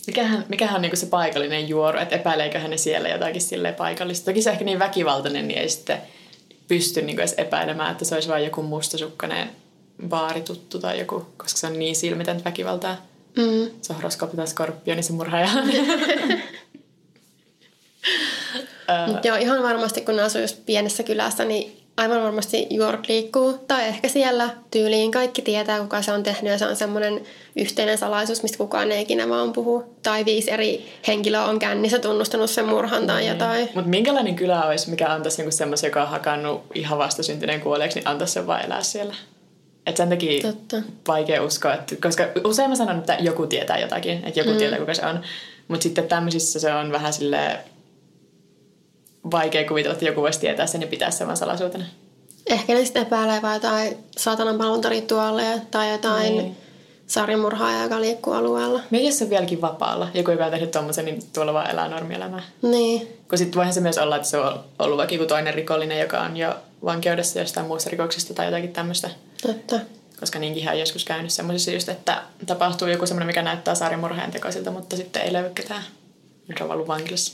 Mikähän, 0.06 0.44
mikähän 0.48 0.74
on 0.76 0.82
niinku 0.82 0.96
se 0.96 1.06
paikallinen 1.06 1.68
juoru, 1.68 1.98
että 1.98 2.16
epäileekö 2.16 2.58
ne 2.58 2.76
siellä 2.76 3.08
jotakin 3.08 3.40
silleen 3.40 3.74
paikallista. 3.74 4.24
Toki 4.24 4.42
se 4.42 4.50
ehkä 4.50 4.64
niin 4.64 4.78
väkivaltainen, 4.78 5.48
niin 5.48 5.60
ei 5.60 5.68
sitten 5.68 6.02
pysty 6.68 7.02
niinku 7.02 7.20
edes 7.20 7.34
epäilemään, 7.36 7.92
että 7.92 8.04
se 8.04 8.14
olisi 8.14 8.28
vain 8.28 8.44
joku 8.44 8.62
mustasukkainen 8.62 9.50
baarituttu 10.08 10.78
tai 10.78 10.98
joku, 10.98 11.26
koska 11.36 11.58
se 11.58 11.66
on 11.66 11.78
niin 11.78 11.96
silmitöntä 11.96 12.44
väkivaltaa. 12.44 12.96
Mm. 13.36 13.70
Se 13.82 13.92
on 13.92 13.96
horoskooppi 13.96 14.36
tai 14.36 14.46
skorpioni, 14.46 15.02
se 15.02 15.12
murhaaja. 15.12 15.48
Joo, 19.24 19.36
ihan 19.36 19.62
varmasti 19.62 20.00
kun 20.00 20.20
asuu 20.20 20.40
just 20.40 20.66
pienessä 20.66 21.02
kylässä, 21.02 21.44
niin 21.44 21.81
aivan 21.96 22.22
varmasti 22.22 22.66
York 22.76 23.08
liikkuu. 23.08 23.58
Tai 23.68 23.88
ehkä 23.88 24.08
siellä 24.08 24.50
tyyliin 24.70 25.10
kaikki 25.10 25.42
tietää, 25.42 25.80
kuka 25.80 26.02
se 26.02 26.12
on 26.12 26.22
tehnyt 26.22 26.52
ja 26.52 26.58
se 26.58 26.66
on 26.66 26.76
semmoinen 26.76 27.20
yhteinen 27.56 27.98
salaisuus, 27.98 28.42
mistä 28.42 28.58
kukaan 28.58 28.92
ei 28.92 29.02
ikinä 29.02 29.28
vaan 29.28 29.52
puhu. 29.52 29.84
Tai 30.02 30.24
viisi 30.24 30.50
eri 30.50 30.92
henkilöä 31.06 31.44
on 31.44 31.58
kännissä 31.58 31.98
tunnustanut 31.98 32.50
sen 32.50 32.68
murhan 32.68 33.06
tai 33.06 33.28
jotain. 33.28 33.68
Mutta 33.74 33.90
minkälainen 33.90 34.36
kylä 34.36 34.62
olisi, 34.62 34.90
mikä 34.90 35.08
antaisi 35.08 35.38
niinku 35.38 35.56
semmoisen, 35.56 35.88
joka 35.88 36.02
on 36.02 36.08
hakannut 36.08 36.62
ihan 36.74 36.98
vastasyntyneen 36.98 37.60
kuolleeksi, 37.60 37.98
niin 37.98 38.08
antaisi 38.08 38.32
sen 38.32 38.46
vaan 38.46 38.64
elää 38.64 38.82
siellä. 38.82 39.14
Et 39.86 39.96
sen 39.96 40.08
takia 40.08 40.42
Totta. 40.42 40.76
vaikea 41.08 41.42
uskoa, 41.42 41.74
että, 41.74 41.96
koska 42.02 42.24
usein 42.44 42.70
mä 42.70 42.76
sanon, 42.76 42.98
että 42.98 43.16
joku 43.20 43.46
tietää 43.46 43.78
jotakin, 43.78 44.22
että 44.24 44.40
joku 44.40 44.50
mm. 44.50 44.56
tietää 44.56 44.78
kuka 44.78 44.94
se 44.94 45.06
on. 45.06 45.20
Mutta 45.68 45.82
sitten 45.82 46.08
tämmöisissä 46.08 46.60
se 46.60 46.74
on 46.74 46.92
vähän 46.92 47.12
sille 47.12 47.58
vaikea 49.30 49.68
kuvitella, 49.68 49.92
että 49.92 50.04
joku 50.04 50.22
voisi 50.22 50.40
tietää 50.40 50.66
sen 50.66 50.80
ja 50.80 50.86
pitää 50.86 51.10
sen 51.10 51.26
vaan 51.26 51.36
salaisuutena. 51.36 51.84
Ehkä 52.46 52.74
ne 52.74 52.84
sitten 52.84 53.02
epäilee 53.02 53.42
vaan 53.42 53.54
jotain 53.54 53.98
saatanan 54.16 54.58
palvontarituaaleja 54.58 55.58
tai 55.70 55.92
jotain 55.92 56.36
Niin. 56.36 56.56
sarjamurhaajaa, 57.06 57.82
joka 57.82 58.00
liikkuu 58.00 58.32
alueella. 58.32 58.80
Jos 58.90 59.18
se 59.18 59.24
on 59.24 59.30
vieläkin 59.30 59.60
vapaalla. 59.60 60.08
Joku, 60.14 60.30
joka 60.30 60.44
on 60.44 60.50
tehnyt 60.50 60.70
tommosen, 60.70 61.04
niin 61.04 61.22
tuolla 61.34 61.52
vaan 61.54 61.70
elää 61.70 61.88
normielämää. 61.88 62.42
Niin. 62.62 63.08
Kun 63.28 63.38
sitten 63.38 63.56
voihan 63.56 63.74
se 63.74 63.80
myös 63.80 63.98
olla, 63.98 64.16
että 64.16 64.28
se 64.28 64.38
on 64.38 64.60
ollut 64.78 64.98
vaikka 64.98 65.14
joku 65.14 65.26
toinen 65.26 65.54
rikollinen, 65.54 66.00
joka 66.00 66.20
on 66.20 66.36
jo 66.36 66.54
vankeudessa 66.84 67.38
jostain 67.38 67.66
muusta 67.66 67.90
rikoksesta 67.90 68.34
tai 68.34 68.46
jotakin 68.46 68.72
tämmöistä. 68.72 69.10
Totta. 69.46 69.80
Koska 70.20 70.38
niinkin 70.38 70.68
on 70.68 70.78
joskus 70.78 71.04
käynyt 71.04 71.30
semmoisissa 71.32 71.70
just, 71.70 71.88
että 71.88 72.22
tapahtuu 72.46 72.88
joku 72.88 73.06
semmoinen, 73.06 73.26
mikä 73.26 73.42
näyttää 73.42 73.74
sarjamurhaajan 73.74 74.30
tekoisilta, 74.30 74.70
mutta 74.70 74.96
sitten 74.96 75.22
ei 75.22 75.32
löydy 75.32 75.50
ketään. 75.54 75.82
Nyt 76.48 76.60
on 76.60 76.70
ollut 76.70 76.88
vankilassa. 76.88 77.32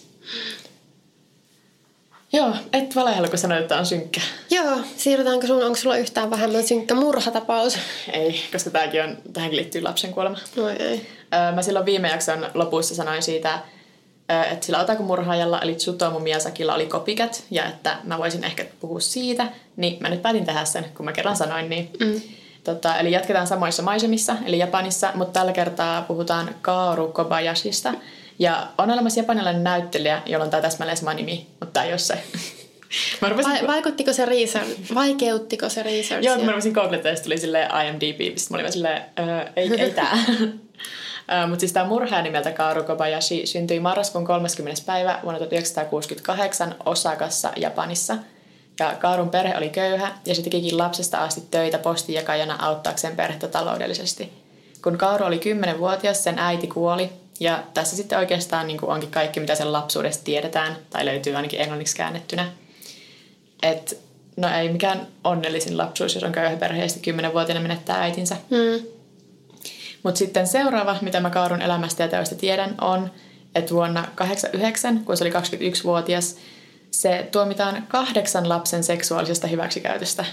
Joo, 2.32 2.54
et 2.72 2.96
valehella, 2.96 3.28
kun 3.28 3.38
sanoit, 3.38 3.62
että 3.62 3.78
on 3.78 3.86
synkkä. 3.86 4.20
Joo, 4.50 4.78
siirrytäänkö 4.96 5.46
sun, 5.46 5.62
onko 5.62 5.76
sulla 5.76 5.96
yhtään 5.96 6.30
vähemmän 6.30 6.66
synkkä 6.66 6.94
murhatapaus? 6.94 7.78
Ei, 8.12 8.40
koska 8.52 8.70
tämäkin 8.70 9.04
on, 9.04 9.18
tähänkin 9.32 9.56
liittyy 9.56 9.82
lapsen 9.82 10.12
kuolema. 10.12 10.38
Oi 10.56 10.72
ei. 10.72 11.06
Öö, 11.34 11.52
Mä 11.52 11.62
silloin 11.62 11.86
viime 11.86 12.08
jakson 12.08 12.46
lopussa 12.54 12.94
sanoin 12.94 13.22
siitä, 13.22 13.58
että 14.50 14.66
sillä 14.66 14.78
Otaku-murhaajalla 14.80 15.60
eli 15.60 15.74
Tsutomu 15.74 16.18
Miyazakilla 16.18 16.74
oli 16.74 16.86
copycat 16.86 17.44
ja 17.50 17.64
että 17.66 17.96
mä 18.04 18.18
voisin 18.18 18.44
ehkä 18.44 18.64
puhua 18.80 19.00
siitä, 19.00 19.46
niin 19.76 19.96
mä 20.00 20.08
nyt 20.08 20.22
päätin 20.22 20.46
tehdä 20.46 20.64
sen, 20.64 20.84
kun 20.96 21.04
mä 21.04 21.12
kerran 21.12 21.36
sanoin 21.36 21.70
niin. 21.70 21.90
Mm. 22.00 22.20
Tota, 22.64 22.96
eli 22.98 23.12
jatketaan 23.12 23.46
samoissa 23.46 23.82
maisemissa, 23.82 24.36
eli 24.46 24.58
Japanissa, 24.58 25.12
mutta 25.14 25.40
tällä 25.40 25.52
kertaa 25.52 26.02
puhutaan 26.02 26.54
Kaoru 26.62 27.08
Kobayashista. 27.08 27.94
Ja 28.38 28.66
on 28.78 28.90
olemassa 28.90 29.20
japanilainen 29.20 29.64
näyttelijä, 29.64 30.22
jolla 30.26 30.44
on 30.44 30.50
tämä 30.50 30.60
täsmälleen 30.60 30.96
sama 30.96 31.14
nimi, 31.14 31.46
mutta 31.60 31.67
ei 31.82 31.90
ole 31.90 31.98
se. 31.98 32.18
mä 33.20 33.28
rupesin, 33.28 33.52
Vai, 33.52 33.66
vaikuttiko 33.66 34.12
se 34.12 34.24
research? 34.24 34.94
Vaikeuttiko 34.94 35.68
se 35.68 35.82
research? 35.82 36.24
Joo, 36.24 36.36
kun 36.36 36.44
mä 36.44 36.52
rupesin 36.52 36.72
googlettaa, 36.72 37.12
ja 37.12 37.16
tuli 37.16 37.38
silleen 37.38 37.70
IMDb, 37.86 38.32
mistä 38.32 38.54
mä 38.54 38.60
olin 38.60 38.72
silleen, 38.72 39.02
ei, 39.56 39.70
ei 39.78 39.90
tää. 39.90 40.18
Mutta 41.48 41.60
siis 41.60 41.72
tämä 41.72 41.86
murhaaja 41.86 42.22
nimeltä 42.22 42.52
Kaoru 42.52 42.84
Kobayashi 42.84 43.46
syntyi 43.46 43.80
marraskuun 43.80 44.24
30. 44.24 44.82
päivä 44.86 45.18
vuonna 45.22 45.38
1968 45.38 46.74
Osakassa, 46.84 47.52
Japanissa. 47.56 48.16
Ja 48.80 48.94
Kaarun 49.00 49.30
perhe 49.30 49.56
oli 49.56 49.68
köyhä 49.68 50.12
ja 50.26 50.34
se 50.34 50.42
tekikin 50.42 50.78
lapsesta 50.78 51.18
asti 51.18 51.42
töitä 51.50 51.78
postinjakajana 51.78 52.56
auttaakseen 52.58 53.16
perhettä 53.16 53.48
taloudellisesti. 53.48 54.32
Kun 54.82 54.98
Kaaru 54.98 55.24
oli 55.24 55.40
10-vuotias, 55.74 56.24
sen 56.24 56.38
äiti 56.38 56.66
kuoli 56.66 57.10
ja 57.40 57.64
tässä 57.74 57.96
sitten 57.96 58.18
oikeastaan 58.18 58.66
niin 58.66 58.78
kuin 58.78 58.90
onkin 58.90 59.10
kaikki, 59.10 59.40
mitä 59.40 59.54
sen 59.54 59.72
lapsuudesta 59.72 60.24
tiedetään, 60.24 60.76
tai 60.90 61.04
löytyy 61.04 61.34
ainakin 61.34 61.60
englanniksi 61.60 61.96
käännettynä. 61.96 62.52
Et, 63.62 64.00
no 64.36 64.48
ei 64.56 64.68
mikään 64.68 65.06
onnellisin 65.24 65.78
lapsuus, 65.78 66.14
jos 66.14 66.24
on 66.24 66.32
köyhä 66.32 66.56
perhe 66.56 66.82
ja 66.82 66.88
sitten 66.88 67.20
10-vuotiaana 67.20 67.62
menettää 67.62 68.02
äitinsä. 68.02 68.36
Hmm. 68.50 68.86
Mutta 70.02 70.18
sitten 70.18 70.46
seuraava, 70.46 70.96
mitä 71.00 71.20
mä 71.20 71.30
Kaarun 71.30 71.62
elämästä 71.62 72.02
ja 72.02 72.08
teoista 72.08 72.34
tiedän, 72.34 72.74
on, 72.80 73.10
että 73.54 73.74
vuonna 73.74 74.08
89, 74.14 75.04
kun 75.04 75.16
se 75.16 75.24
oli 75.24 75.32
21-vuotias, 75.32 76.36
se 76.90 77.28
tuomitaan 77.32 77.84
kahdeksan 77.88 78.48
lapsen 78.48 78.84
seksuaalisesta 78.84 79.46
hyväksikäytöstä. 79.46 80.24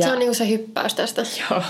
Se 0.00 0.12
on 0.12 0.18
niinku 0.18 0.34
se 0.34 0.48
hyppäys 0.48 0.94
tästä. 0.94 1.22
Joo. 1.50 1.62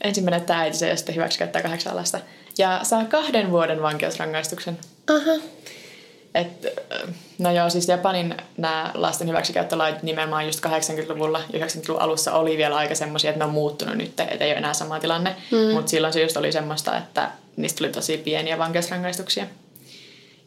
Ensin 0.00 0.24
menettää 0.24 0.58
äitinsä 0.58 0.86
ja 0.86 0.96
sitten 0.96 1.14
hyväksikäyttää 1.14 1.62
kahdeksan 1.62 1.96
lasta. 1.96 2.20
Ja 2.58 2.80
saa 2.82 3.04
kahden 3.04 3.50
vuoden 3.50 3.82
vankeusrangaistuksen. 3.82 4.78
Aha. 5.10 5.42
Et, 6.34 6.64
äh, 6.64 7.14
no 7.38 7.50
joo, 7.50 7.70
siis 7.70 7.88
Japanin 7.88 8.34
nämä 8.56 8.90
lasten 8.94 9.28
hyväksikäyttölait 9.28 10.02
nimenomaan 10.02 10.46
just 10.46 10.66
80-luvulla 10.66 11.40
ja 11.52 11.66
90-luvun 11.66 12.02
alussa 12.02 12.32
oli 12.32 12.56
vielä 12.56 12.76
aika 12.76 12.94
semmoisia, 12.94 13.30
että 13.30 13.38
ne 13.38 13.44
on 13.44 13.54
muuttunut 13.54 13.96
nyt, 13.96 14.20
että 14.20 14.44
ei 14.44 14.50
ole 14.50 14.58
enää 14.58 14.74
sama 14.74 15.00
tilanne. 15.00 15.36
Mm. 15.50 15.74
Mutta 15.74 15.90
silloin 15.90 16.12
se 16.12 16.22
just 16.22 16.36
oli 16.36 16.52
semmoista, 16.52 16.96
että 16.96 17.30
niistä 17.56 17.78
tuli 17.78 17.88
tosi 17.88 18.18
pieniä 18.18 18.58
vankeusrangaistuksia. 18.58 19.46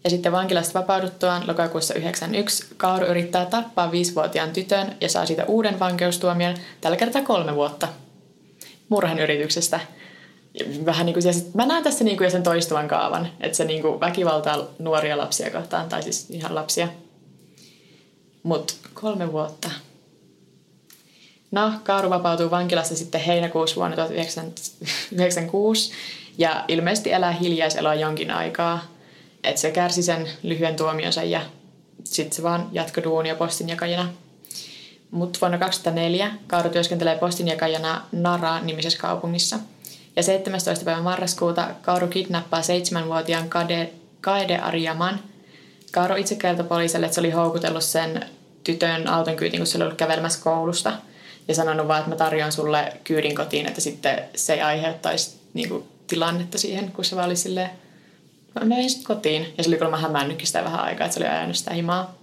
Ja 0.03 0.09
sitten 0.09 0.31
vankilasta 0.31 0.79
vapauduttuaan 0.79 1.47
lokakuussa 1.47 1.93
91 1.93 2.65
Kauru 2.77 3.05
yrittää 3.05 3.45
tappaa 3.45 3.91
viisivuotiaan 3.91 4.51
tytön 4.51 4.95
ja 5.01 5.09
saa 5.09 5.25
siitä 5.25 5.45
uuden 5.45 5.79
vankeustuomion, 5.79 6.57
tällä 6.81 6.97
kertaa 6.97 7.21
kolme 7.21 7.55
vuotta 7.55 7.87
murhan 8.89 9.19
yrityksestä. 9.19 9.79
Ja 10.53 10.85
Vähän 10.85 11.05
niin 11.05 11.13
kuin, 11.13 11.25
ja 11.25 11.33
sit, 11.33 11.53
mä 11.53 11.65
näen 11.65 11.83
tässä 11.83 12.03
niin 12.03 12.17
kuin 12.17 12.25
jo 12.25 12.31
sen 12.31 12.43
toistuvan 12.43 12.87
kaavan, 12.87 13.27
että 13.39 13.57
se 13.57 13.65
niin 13.65 13.81
kuin 13.81 13.99
väkivaltaa 13.99 14.67
nuoria 14.79 15.17
lapsia 15.17 15.51
kohtaan, 15.51 15.89
tai 15.89 16.03
siis 16.03 16.29
ihan 16.29 16.55
lapsia. 16.55 16.87
Mutta 18.43 18.73
kolme 18.93 19.31
vuotta. 19.31 19.69
No, 21.51 21.71
Kaaru 21.83 22.09
vapautuu 22.09 22.51
vankilasta 22.51 22.95
sitten 22.95 23.21
heinäkuussa 23.21 23.75
vuonna 23.75 23.95
1996 23.95 25.91
ja 26.37 26.65
ilmeisesti 26.67 27.11
elää 27.11 27.31
hiljaiseloa 27.31 27.95
jonkin 27.95 28.31
aikaa. 28.31 28.81
Että 29.43 29.61
se 29.61 29.71
kärsi 29.71 30.03
sen 30.03 30.29
lyhyen 30.43 30.75
tuomionsa 30.75 31.23
ja 31.23 31.41
sitten 32.03 32.35
se 32.35 32.43
vaan 32.43 32.69
jatkoi 32.71 33.03
duunia 33.03 33.35
postinjakajana. 33.35 34.09
Mutta 35.11 35.39
vuonna 35.41 35.57
2004 35.57 36.31
Kaaru 36.47 36.69
työskentelee 36.69 37.17
postinjakajana 37.17 38.01
Nara-nimisessä 38.11 38.99
kaupungissa. 38.99 39.59
Ja 40.15 40.23
17. 40.23 40.85
päivä 40.85 41.01
marraskuuta 41.01 41.67
Kaaru 41.81 42.07
kidnappaa 42.07 42.61
seitsemänvuotiaan 42.61 43.49
Kade, 43.49 43.89
Kaede 44.21 44.57
Ariaman. 44.57 45.19
Kaaru 45.91 46.15
itse 46.15 46.35
kertoi 46.35 46.65
poliisille, 46.65 47.05
että 47.05 47.15
se 47.15 47.21
oli 47.21 47.31
houkutellut 47.31 47.83
sen 47.83 48.25
tytön 48.63 49.07
auton 49.07 49.35
kyytiin, 49.35 49.59
kun 49.59 49.67
se 49.67 49.77
oli 49.77 49.83
ollut 49.83 49.97
kävelemässä 49.97 50.43
koulusta. 50.43 50.93
Ja 51.47 51.55
sanonut 51.55 51.87
vaan, 51.87 51.99
että 51.99 52.09
mä 52.09 52.15
tarjoan 52.15 52.51
sulle 52.51 52.93
kyydin 53.03 53.35
kotiin, 53.35 53.65
että 53.65 53.81
sitten 53.81 54.21
se 54.35 54.53
ei 54.53 54.61
aiheuttaisi 54.61 55.39
niinku, 55.53 55.87
tilannetta 56.07 56.57
siihen, 56.57 56.91
kun 56.91 57.05
se 57.05 57.15
vaan 57.15 57.25
oli 57.25 57.35
silleen, 57.35 57.69
sitten 58.87 59.15
kotiin. 59.15 59.53
Ja 59.57 59.63
se 59.63 59.69
oli 59.69 59.77
kuulemma 59.77 59.97
hämännytkin 59.97 60.47
sitä 60.47 60.63
vähän 60.63 60.79
aikaa, 60.79 61.05
että 61.05 61.13
se 61.13 61.23
oli 61.23 61.29
ajanut 61.29 61.55
sitä 61.55 61.73
himaa. 61.73 62.18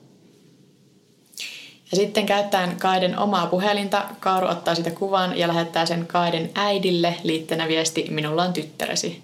Ja 1.91 1.97
sitten 1.97 2.27
käyttäen 2.27 2.77
Kaiden 2.77 3.19
omaa 3.19 3.47
puhelinta, 3.47 4.05
Kaaru 4.21 4.47
ottaa 4.47 4.75
sitä 4.75 4.91
kuvan 4.91 5.39
ja 5.39 5.49
lähettää 5.49 5.87
sen 5.87 6.07
Kaiden 6.07 6.51
äidille 6.55 7.15
liitteenä 7.23 7.69
viesti, 7.69 8.07
minulla 8.11 8.43
on 8.43 8.53
tyttäresi. 8.53 9.23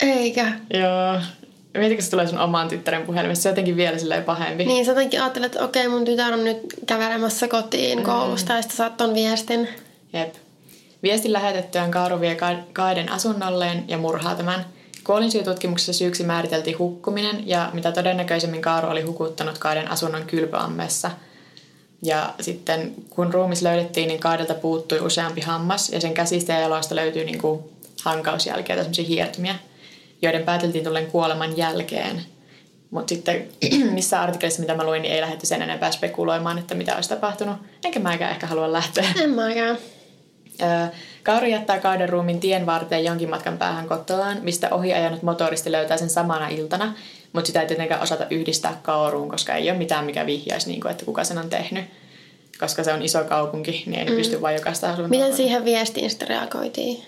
Eikä. 0.00 0.52
Joo. 0.70 1.20
Mietitkö 1.78 2.04
se 2.04 2.10
tulee 2.10 2.26
sun 2.26 2.38
omaan 2.38 2.68
tyttären 2.68 3.02
puhelimesta? 3.02 3.42
Se 3.42 3.48
on 3.48 3.52
jotenkin 3.52 3.76
vielä 3.76 3.98
silleen 3.98 4.24
pahempi. 4.24 4.64
Niin, 4.64 4.84
sä 4.84 4.90
jotenkin 4.90 5.22
ajattelet, 5.22 5.52
että 5.52 5.64
okei, 5.64 5.88
mun 5.88 6.04
tytär 6.04 6.32
on 6.32 6.44
nyt 6.44 6.58
kävelemässä 6.86 7.48
kotiin 7.48 7.98
mm. 7.98 8.04
koulusta 8.04 8.52
ja 8.52 8.62
sitten 8.62 8.76
saat 8.76 8.96
ton 8.96 9.14
viestin. 9.14 9.68
Jep. 10.12 10.34
Viestin 11.02 11.32
lähetettyään 11.32 11.90
Kaaru 11.90 12.20
vie 12.20 12.36
Kaiden 12.72 13.12
asunnolleen 13.12 13.84
ja 13.88 13.98
murhaa 13.98 14.34
tämän. 14.34 14.64
Kuolinsyytutkimuksessa 15.04 15.92
syyksi 15.92 16.24
määriteltiin 16.24 16.78
hukkuminen 16.78 17.48
ja 17.48 17.70
mitä 17.72 17.92
todennäköisemmin 17.92 18.62
Kaaru 18.62 18.88
oli 18.88 19.02
hukuttanut 19.02 19.58
Kaiden 19.58 19.90
asunnon 19.90 20.22
kylpyammessa– 20.26 21.10
ja 22.02 22.34
sitten 22.40 22.94
kun 23.10 23.34
ruumis 23.34 23.62
löydettiin, 23.62 24.08
niin 24.08 24.20
kaadelta 24.20 24.54
puuttui 24.54 25.00
useampi 25.00 25.40
hammas 25.40 25.88
ja 25.88 26.00
sen 26.00 26.14
käsistä 26.14 26.52
ja 26.52 26.60
jaloista 26.60 26.96
löytyy 26.96 27.24
niin 27.24 27.38
kuin 27.38 27.60
hankausjälkeä 28.02 28.76
tai 28.76 29.06
hiertymiä, 29.08 29.54
joiden 30.22 30.42
pääteltiin 30.42 30.84
tulleen 30.84 31.10
kuoleman 31.10 31.56
jälkeen. 31.56 32.22
Mutta 32.90 33.14
sitten 33.14 33.48
missä 33.94 34.20
artikkelissa, 34.20 34.60
mitä 34.60 34.74
mä 34.74 34.84
luin, 34.84 35.02
niin 35.02 35.14
ei 35.14 35.20
lähdetty 35.20 35.46
sen 35.46 35.62
enempää 35.62 35.90
spekuloimaan, 35.90 36.58
että 36.58 36.74
mitä 36.74 36.94
olisi 36.94 37.08
tapahtunut. 37.08 37.56
Enkä 37.84 38.00
mäkään 38.00 38.30
ehkä 38.30 38.46
halua 38.46 38.72
lähteä. 38.72 39.04
En 39.22 39.30
mäkään. 39.30 39.78
Kauri 41.22 41.52
jättää 41.52 41.80
kauden 41.80 42.08
ruumin 42.08 42.40
tien 42.40 42.66
varteen 42.66 43.04
jonkin 43.04 43.30
matkan 43.30 43.58
päähän 43.58 43.88
kotoaan, 43.88 44.38
mistä 44.42 44.70
ohi 44.70 44.92
ajanut 44.92 45.22
motoristi 45.22 45.72
löytää 45.72 45.96
sen 45.96 46.10
samana 46.10 46.48
iltana, 46.48 46.94
mutta 47.32 47.46
sitä 47.46 47.60
ei 47.60 47.66
tietenkään 47.66 48.02
osata 48.02 48.26
yhdistää 48.30 48.80
kauruun, 48.82 49.28
koska 49.28 49.54
ei 49.54 49.70
ole 49.70 49.78
mitään, 49.78 50.04
mikä 50.04 50.26
vihjaisi, 50.26 50.68
niin 50.68 50.80
kuin, 50.80 50.90
että 50.90 51.04
kuka 51.04 51.24
sen 51.24 51.38
on 51.38 51.50
tehnyt. 51.50 51.84
Koska 52.60 52.84
se 52.84 52.92
on 52.92 53.02
iso 53.02 53.24
kaupunki, 53.24 53.82
niin 53.86 54.00
ei 54.00 54.10
mm. 54.10 54.16
pysty 54.16 54.40
vain 54.40 54.56
jokaista 54.56 54.90
asunnon. 54.90 55.10
Miten 55.10 55.36
siihen 55.36 55.64
viestiin 55.64 56.10
sitten 56.10 56.28
reagoitiin? 56.28 57.02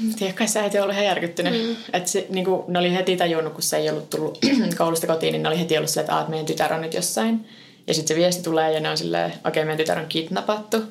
En 0.00 0.14
tiedä, 0.14 0.32
kai 0.32 0.48
se 0.48 0.60
äiti 0.60 0.78
ollut 0.78 0.94
ihan 0.94 1.04
järkyttynyt. 1.04 1.66
Mm. 1.66 1.76
Et 1.92 2.06
se, 2.06 2.26
niin 2.28 2.44
kuin, 2.44 2.62
ne 2.68 2.78
oli 2.78 2.94
heti 2.94 3.16
tajunnut, 3.16 3.52
kun 3.52 3.62
se 3.62 3.76
ei 3.76 3.90
ollut 3.90 4.10
tullut 4.10 4.38
koulusta 4.78 5.06
kotiin, 5.06 5.32
niin 5.32 5.42
ne 5.42 5.48
oli 5.48 5.58
heti 5.58 5.76
ollut 5.76 5.90
silleen, 5.90 6.04
että, 6.04 6.20
että 6.20 6.30
meidän 6.30 6.46
tytär 6.46 6.72
on 6.72 6.80
nyt 6.80 6.94
jossain. 6.94 7.48
Ja 7.86 7.94
sitten 7.94 8.16
se 8.16 8.20
viesti 8.20 8.42
tulee 8.42 8.72
ja 8.72 8.80
ne 8.80 8.90
on 8.90 8.98
silleen, 8.98 9.28
okei, 9.28 9.40
okay, 9.48 9.64
meidän 9.64 9.76
tytär 9.76 9.98
on 9.98 10.06
kidnappattu. 10.08 10.82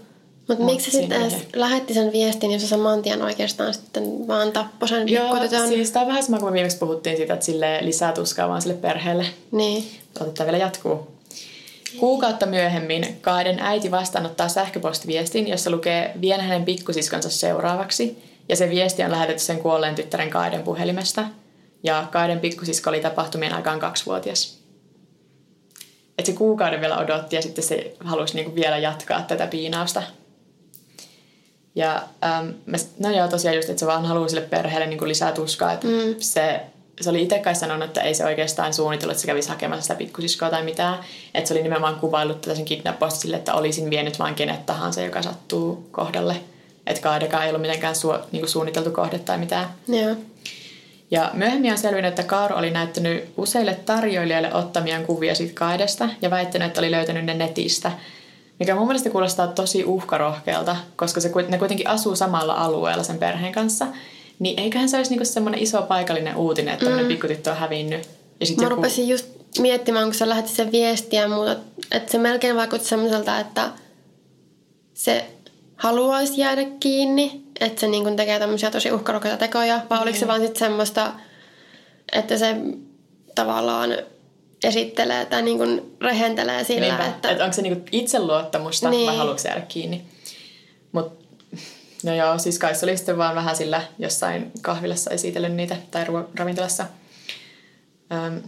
Mutta 0.48 0.64
Mut 0.64 0.74
miksi 0.74 0.92
sitten 0.92 1.22
edes 1.22 1.36
lähetti 1.56 1.94
sen 1.94 2.12
viestin, 2.12 2.52
jos 2.52 2.62
se 2.62 2.68
saman 2.68 3.02
tien 3.02 3.22
oikeastaan 3.22 3.74
sitten 3.74 4.28
vaan 4.28 4.52
tappoi 4.52 4.90
sen 4.90 5.10
Joo, 5.10 5.36
siis 5.68 5.92
tämä 5.92 6.02
on 6.02 6.08
vähän 6.08 6.24
sama 6.24 6.40
kuin 6.40 6.50
me 6.50 6.54
viimeksi 6.54 6.78
puhuttiin 6.78 7.18
siitä, 7.18 7.34
että 7.34 7.46
sille 7.46 7.80
lisää 7.82 8.12
tuskaa 8.12 8.50
vaan 8.50 8.62
sille 8.62 8.76
perheelle. 8.76 9.26
Niin. 9.52 9.90
Otetaan 10.20 10.46
vielä 10.48 10.58
jatkuu. 10.58 11.16
Kuukautta 12.00 12.46
myöhemmin 12.46 13.18
Kaiden 13.22 13.60
äiti 13.60 13.92
vastaanottaa 13.92 14.48
sähköpostiviestin, 14.48 15.48
jossa 15.48 15.70
lukee 15.70 16.12
vien 16.22 16.42
hänen 16.42 16.66
pikkusiskonsa 16.66 17.30
seuraavaksi. 17.30 18.24
Ja 18.50 18.56
se 18.56 18.70
viesti 18.70 19.04
on 19.04 19.12
lähetetty 19.12 19.44
sen 19.44 19.60
kuolleen 19.60 19.96
tyttären 19.96 20.30
Kaiden 20.30 20.64
puhelimesta. 20.64 21.26
Ja 21.84 22.08
Kaiden 22.12 22.40
pikkusisko 22.40 22.90
oli 22.90 23.00
tapahtumien 23.00 23.54
aikaan 23.54 23.80
kaksivuotias. 23.80 24.58
Että 26.18 26.32
se 26.32 26.38
kuukauden 26.38 26.82
vielä 26.82 26.98
odotti 26.98 27.36
ja 27.36 27.42
sitten 27.42 27.64
se 27.64 27.96
halusi 28.00 28.36
niinku 28.36 28.56
vielä 28.56 28.78
jatkaa 28.78 29.22
tätä 29.22 29.48
piinausta. 29.48 30.04
Ja 31.76 32.04
ähm, 32.24 32.48
mä, 32.66 32.78
no 33.00 33.10
joo, 33.12 33.28
tosiaan 33.28 33.56
just, 33.56 33.70
että 33.70 33.80
se 33.80 33.86
vaan 33.86 34.06
haluaa 34.06 34.28
sille 34.28 34.42
perheelle 34.42 34.88
niin 34.88 35.00
kuin 35.00 35.10
lisää 35.10 35.32
tuskaa. 35.32 35.72
Että 35.72 35.88
mm. 35.88 36.16
se, 36.20 36.62
se 37.02 37.10
oli 37.10 37.24
itse 37.24 37.40
kai 37.40 37.56
sanonut, 37.56 37.88
että 37.88 38.02
ei 38.02 38.14
se 38.14 38.26
oikeastaan 38.26 38.74
suunnitellut, 38.74 39.12
että 39.12 39.22
se 39.22 39.28
kävisi 39.28 39.50
hakemassa 39.50 39.82
sitä 39.82 39.96
pikkusiskoa 39.96 40.50
tai 40.50 40.64
mitään. 40.64 41.00
Että 41.34 41.48
se 41.48 41.54
oli 41.54 41.64
nimenomaan 41.64 41.96
kuvaillut 41.96 42.42
tätä 42.42 42.56
sen 42.56 42.66
kidnappausta 42.66 43.20
sille, 43.20 43.36
että 43.36 43.54
olisin 43.54 43.90
vienyt 43.90 44.20
vain 44.20 44.36
kenet 44.36 44.66
tahansa, 44.66 45.02
joka 45.02 45.22
sattuu 45.22 45.90
kohdalle. 45.92 46.36
Että 46.88 47.02
Kaadekaan 47.02 47.44
ei 47.44 47.50
ollut 47.50 47.62
mitenkään 47.62 47.96
su, 47.96 48.14
niin 48.32 48.42
kuin 48.42 48.50
suunniteltu 48.50 48.92
kohde 48.92 49.20
tai 49.20 49.38
mitään. 49.38 49.70
Joo. 49.88 50.16
Ja 51.12 51.32
myöhemmin 51.34 51.72
on 51.72 51.78
selvinnyt, 51.78 52.10
että 52.10 52.24
Kaaro 52.24 52.58
oli 52.58 52.72
näyttänyt 52.72 53.30
useille 53.38 53.76
tarjoilijoille 53.86 54.54
ottamiaan 54.54 55.06
kuvia 55.06 55.36
siitä 55.36 55.54
Kaidesta 55.54 56.10
ja 56.22 56.30
väittänyt, 56.30 56.68
että 56.68 56.82
oli 56.82 56.92
löytänyt 56.92 57.26
ne 57.26 57.34
netistä– 57.34 57.92
mikä 58.60 58.76
mun 58.76 58.88
mielestä 58.88 59.10
kuulostaa 59.10 59.48
tosi 59.48 59.84
uhkarohkealta, 59.84 60.76
koska 60.96 61.22
se, 61.22 61.32
ne 61.48 61.58
kuitenkin 61.58 61.88
asuu 61.88 62.16
samalla 62.16 62.54
alueella 62.54 63.04
sen 63.04 63.18
perheen 63.18 63.54
kanssa. 63.54 63.88
Niin 64.40 64.60
eiköhän 64.60 64.90
se 64.90 64.98
olisi 64.98 65.12
niinku 65.12 65.26
semmoinen 65.26 65.62
iso 65.62 65.82
paikallinen 65.82 66.36
uutinen, 66.36 66.74
että 66.74 66.86
tämmöinen 66.86 67.06
mm. 67.06 67.10
pikkutyttö 67.10 67.52
on 67.52 67.58
hävinnyt. 67.58 68.10
Ja 68.40 68.46
sit 68.46 68.58
Mä 68.58 68.64
joku... 68.64 68.76
rupesin 68.76 69.08
just 69.08 69.26
miettimään, 69.60 70.06
kun 70.06 70.14
sä 70.14 70.30
lähetit 70.30 70.52
sen 70.52 70.72
viestiä 70.72 71.22
ja 71.22 71.28
muuta, 71.28 71.56
että 71.92 72.12
se 72.12 72.18
melkein 72.18 72.56
vaikutti 72.56 72.88
semmoiselta, 72.88 73.40
että 73.40 73.72
se 74.94 75.26
haluaisi 75.76 76.42
jäädä 76.42 76.66
kiinni, 76.80 77.42
että 77.60 77.82
se 77.82 77.88
niin 77.88 78.16
tekee 78.16 78.40
tämmöisiä 78.40 78.72
tosi 78.72 78.92
uhkarohkeita 78.92 79.38
tekoja, 79.38 79.82
vai 79.90 80.02
oliko 80.02 80.18
se 80.18 80.26
mm. 80.26 80.30
vaan 80.30 80.42
sitten 80.42 80.60
semmoista, 80.60 81.14
että 82.12 82.38
se 82.38 82.56
tavallaan 83.36 83.90
esittelee 84.66 85.26
tai 85.26 85.42
niin 85.42 85.58
kuin 85.58 85.96
rehentelee 86.02 86.64
sillä, 86.64 86.88
Niinpä. 86.88 87.06
että... 87.06 87.32
että 87.32 87.44
onko 87.44 87.54
se 87.54 87.62
niin 87.62 87.86
itseluottamusta 87.92 88.90
niin. 88.90 89.08
vai 89.08 89.18
haluatko 89.18 89.48
jäädä 89.48 89.62
kiinni. 89.62 90.06
Mut, 90.92 91.26
no 92.04 92.16
joo, 92.16 92.38
siis 92.38 92.60
kai 92.60 92.76
se 92.76 92.86
oli 92.86 92.98
sitten 92.98 93.18
vaan 93.18 93.36
vähän 93.36 93.56
sillä 93.56 93.82
jossain 94.00 94.52
kahvilassa 94.62 95.12
esitellyt 95.12 95.54
niitä 95.54 95.76
tai 95.92 96.06
ravintolassa. 96.36 96.86
Öm, 98.14 98.42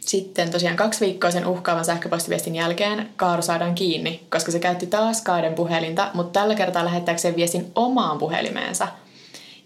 sitten 0.00 0.50
tosiaan 0.50 0.76
kaksi 0.76 1.04
viikkoa 1.04 1.30
sen 1.30 1.46
uhkaavan 1.46 1.84
sähköpostiviestin 1.84 2.54
jälkeen 2.54 3.08
Kaaru 3.16 3.42
saadaan 3.42 3.74
kiinni, 3.74 4.26
koska 4.30 4.52
se 4.52 4.58
käytti 4.58 4.86
taas 4.86 5.22
Kaiden 5.22 5.54
puhelinta, 5.54 6.10
mutta 6.14 6.40
tällä 6.40 6.54
kertaa 6.54 6.84
lähettääkseen 6.84 7.36
viestin 7.36 7.72
omaan 7.74 8.18
puhelimeensa– 8.18 8.88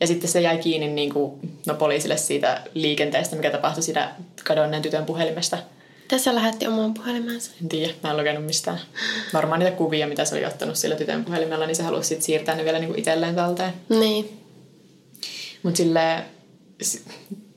ja 0.00 0.06
sitten 0.06 0.30
se 0.30 0.40
jäi 0.40 0.58
kiinni 0.58 0.88
niin 0.88 1.12
kuin, 1.12 1.40
no, 1.66 1.74
poliisille 1.74 2.16
siitä 2.16 2.62
liikenteestä, 2.74 3.36
mikä 3.36 3.50
tapahtui 3.50 3.82
siitä 3.82 4.10
kadonneen 4.44 4.82
tytön 4.82 5.06
puhelimesta. 5.06 5.58
Tässä 6.08 6.34
lähetti 6.34 6.66
omaan 6.66 6.94
puhelimensa. 6.94 7.50
En 7.62 7.68
tiedä, 7.68 7.92
mä 8.02 8.10
en 8.10 8.16
lukenut 8.16 8.44
mistään. 8.44 8.80
Varmaan 9.34 9.60
niitä 9.60 9.76
kuvia, 9.76 10.06
mitä 10.06 10.24
se 10.24 10.34
oli 10.34 10.44
ottanut 10.44 10.76
sillä 10.76 10.96
tytön 10.96 11.24
puhelimella, 11.24 11.66
niin 11.66 11.76
se 11.76 11.82
halusi 11.82 12.08
sitten 12.08 12.26
siirtää 12.26 12.54
ne 12.54 12.64
vielä 12.64 12.78
niin 12.78 12.88
kuin 12.88 12.98
itselleen 12.98 13.34
talteen. 13.34 13.72
Niin. 13.88 14.40
Mutta 15.62 15.76
sille 15.76 16.24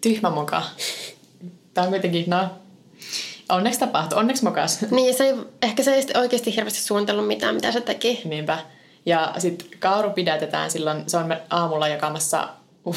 tyhmä 0.02 0.30
moka. 0.30 0.64
Tämä 1.74 1.86
on 1.86 1.92
kuitenkin, 1.92 2.24
no, 2.28 2.50
onneksi 3.50 3.80
tapahtui, 3.80 4.20
onneksi 4.20 4.44
mokas. 4.44 4.80
Niin, 4.92 5.14
se 5.14 5.24
ei, 5.24 5.34
ehkä 5.62 5.84
se 5.84 5.94
ei 5.96 6.04
oikeasti 6.16 6.56
hirveästi 6.56 6.82
suunnitellut 6.82 7.28
mitään, 7.28 7.56
mitä 7.56 7.72
se 7.72 7.82
teki. 7.82 8.22
Niinpä. 8.26 8.60
Ja 9.08 9.34
sitten 9.38 9.68
Kaaru 9.80 10.10
pidätetään 10.10 10.72
silloin, 10.72 11.04
se 11.08 11.18
on 11.18 11.36
aamulla 11.50 11.88
jakamassa 11.88 12.50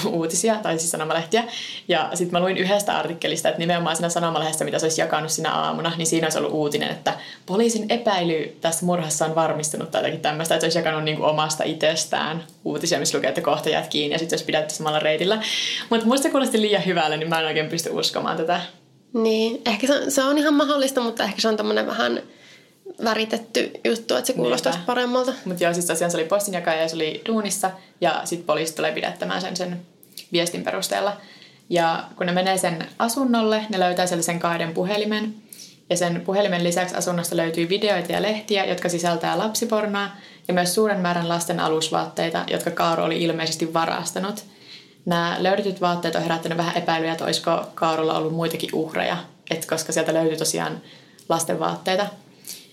uutisia, 0.07 0.55
tai 0.63 0.79
siis 0.79 0.91
sanomalehtiä. 0.91 1.45
Ja 1.89 2.11
sitten 2.15 2.33
mä 2.33 2.41
luin 2.41 2.57
yhdestä 2.57 2.99
artikkelista, 2.99 3.49
että 3.49 3.59
nimenomaan 3.59 3.97
siinä 3.97 4.09
sanomalehdessä, 4.09 4.65
mitä 4.65 4.79
se 4.79 4.85
olisi 4.85 5.01
jakanut 5.01 5.31
sinä 5.31 5.53
aamuna, 5.53 5.93
niin 5.97 6.07
siinä 6.07 6.27
olisi 6.27 6.39
ollut 6.39 6.53
uutinen, 6.53 6.91
että 6.91 7.15
poliisin 7.47 7.87
epäily 7.89 8.57
tässä 8.61 8.87
murhassa 8.87 9.25
on 9.25 9.35
varmistunut 9.35 9.91
tai 9.91 10.01
jotakin 10.01 10.21
tämmöistä, 10.21 10.55
että 10.55 10.61
se 10.61 10.67
olisi 10.67 10.79
jakanut 10.79 11.05
niinku 11.05 11.25
omasta 11.25 11.65
itsestään 11.65 12.45
uutisia, 12.65 12.99
missä 12.99 13.19
lukee, 13.19 13.29
että 13.29 13.41
kohta 13.41 13.69
jäät 13.69 13.89
kiinni 13.89 14.15
ja 14.15 14.19
sitten 14.19 14.37
olisi 14.37 14.45
pidetty 14.45 14.75
samalla 14.75 14.99
reitillä. 14.99 15.43
Mutta 15.91 16.07
muista 16.07 16.31
kuulosti 16.31 16.61
liian 16.61 16.87
hyvälle, 16.87 17.17
niin 17.17 17.29
mä 17.29 17.41
en 17.41 17.47
oikein 17.47 17.69
pysty 17.69 17.91
uskomaan 17.93 18.37
tätä. 18.37 18.61
Niin, 19.13 19.63
ehkä 19.67 19.87
se, 19.87 20.11
se 20.11 20.25
on 20.25 20.39
ihan 20.39 20.55
mahdollista, 20.55 21.01
mutta 21.01 21.25
ehkä 21.25 21.41
se 21.41 21.49
on 21.49 21.57
tämmöinen 21.57 21.87
vähän 21.87 22.23
väritetty 23.05 23.71
juttu, 23.85 24.17
että 24.17 24.27
se 24.27 24.33
kuulostaisi 24.33 24.79
Niinpä. 24.79 24.87
paremmalta. 24.93 25.33
Mutta 25.45 25.65
joo, 25.65 25.75
siis 25.75 25.87
tosiaan 25.87 26.11
se 26.11 26.17
oli 26.17 26.25
postinjakaja 26.25 26.83
ja 26.83 26.89
se 26.89 26.95
oli 26.97 27.23
duunissa 27.27 27.71
ja 28.01 28.21
sitten 28.25 28.47
poliisi 28.47 28.75
tulee 28.75 28.93
pidättämään 28.93 29.41
sen 29.41 29.57
sen 29.57 29.81
viestin 30.33 30.65
perusteella. 30.65 31.17
Ja 31.69 32.05
kun 32.17 32.27
ne 32.27 32.33
menee 32.33 32.59
sen 32.59 32.89
asunnolle, 32.99 33.67
ne 33.69 33.81
löytää 33.81 34.07
sieltä 34.07 34.25
sen 34.25 34.39
kahden 34.39 34.75
puhelimen. 34.75 35.35
Ja 35.91 35.97
sen 35.97 36.21
puhelimen 36.21 36.65
lisäksi 36.65 36.95
asunnosta 36.95 37.37
löytyy 37.37 37.69
videoita 37.69 38.13
ja 38.13 38.23
lehtiä, 38.23 38.65
jotka 38.65 38.89
sisältää 38.89 39.39
lapsipornoa 39.39 40.09
ja 40.49 40.55
myös 40.55 40.75
suuren 40.75 41.01
määrän 41.01 41.29
lasten 41.29 41.61
alusvaatteita, 41.61 42.45
jotka 42.51 42.71
Kaaro 42.71 43.05
oli 43.05 43.23
ilmeisesti 43.23 43.75
varastanut. 43.75 44.45
Nämä 45.07 45.37
löydetyt 45.39 45.81
vaatteet 45.81 46.15
on 46.15 46.23
herättänyt 46.23 46.59
vähän 46.59 46.77
epäilyjä, 46.77 47.13
että 47.13 47.25
olisiko 47.25 47.67
Kaarolla 47.75 48.19
ollut 48.19 48.33
muitakin 48.33 48.71
uhreja, 48.73 49.17
et 49.51 49.67
koska 49.67 49.93
sieltä 49.93 50.15
löytyi 50.15 50.37
tosiaan 50.37 50.81
lasten 51.29 51.61
vaatteita. 51.61 52.07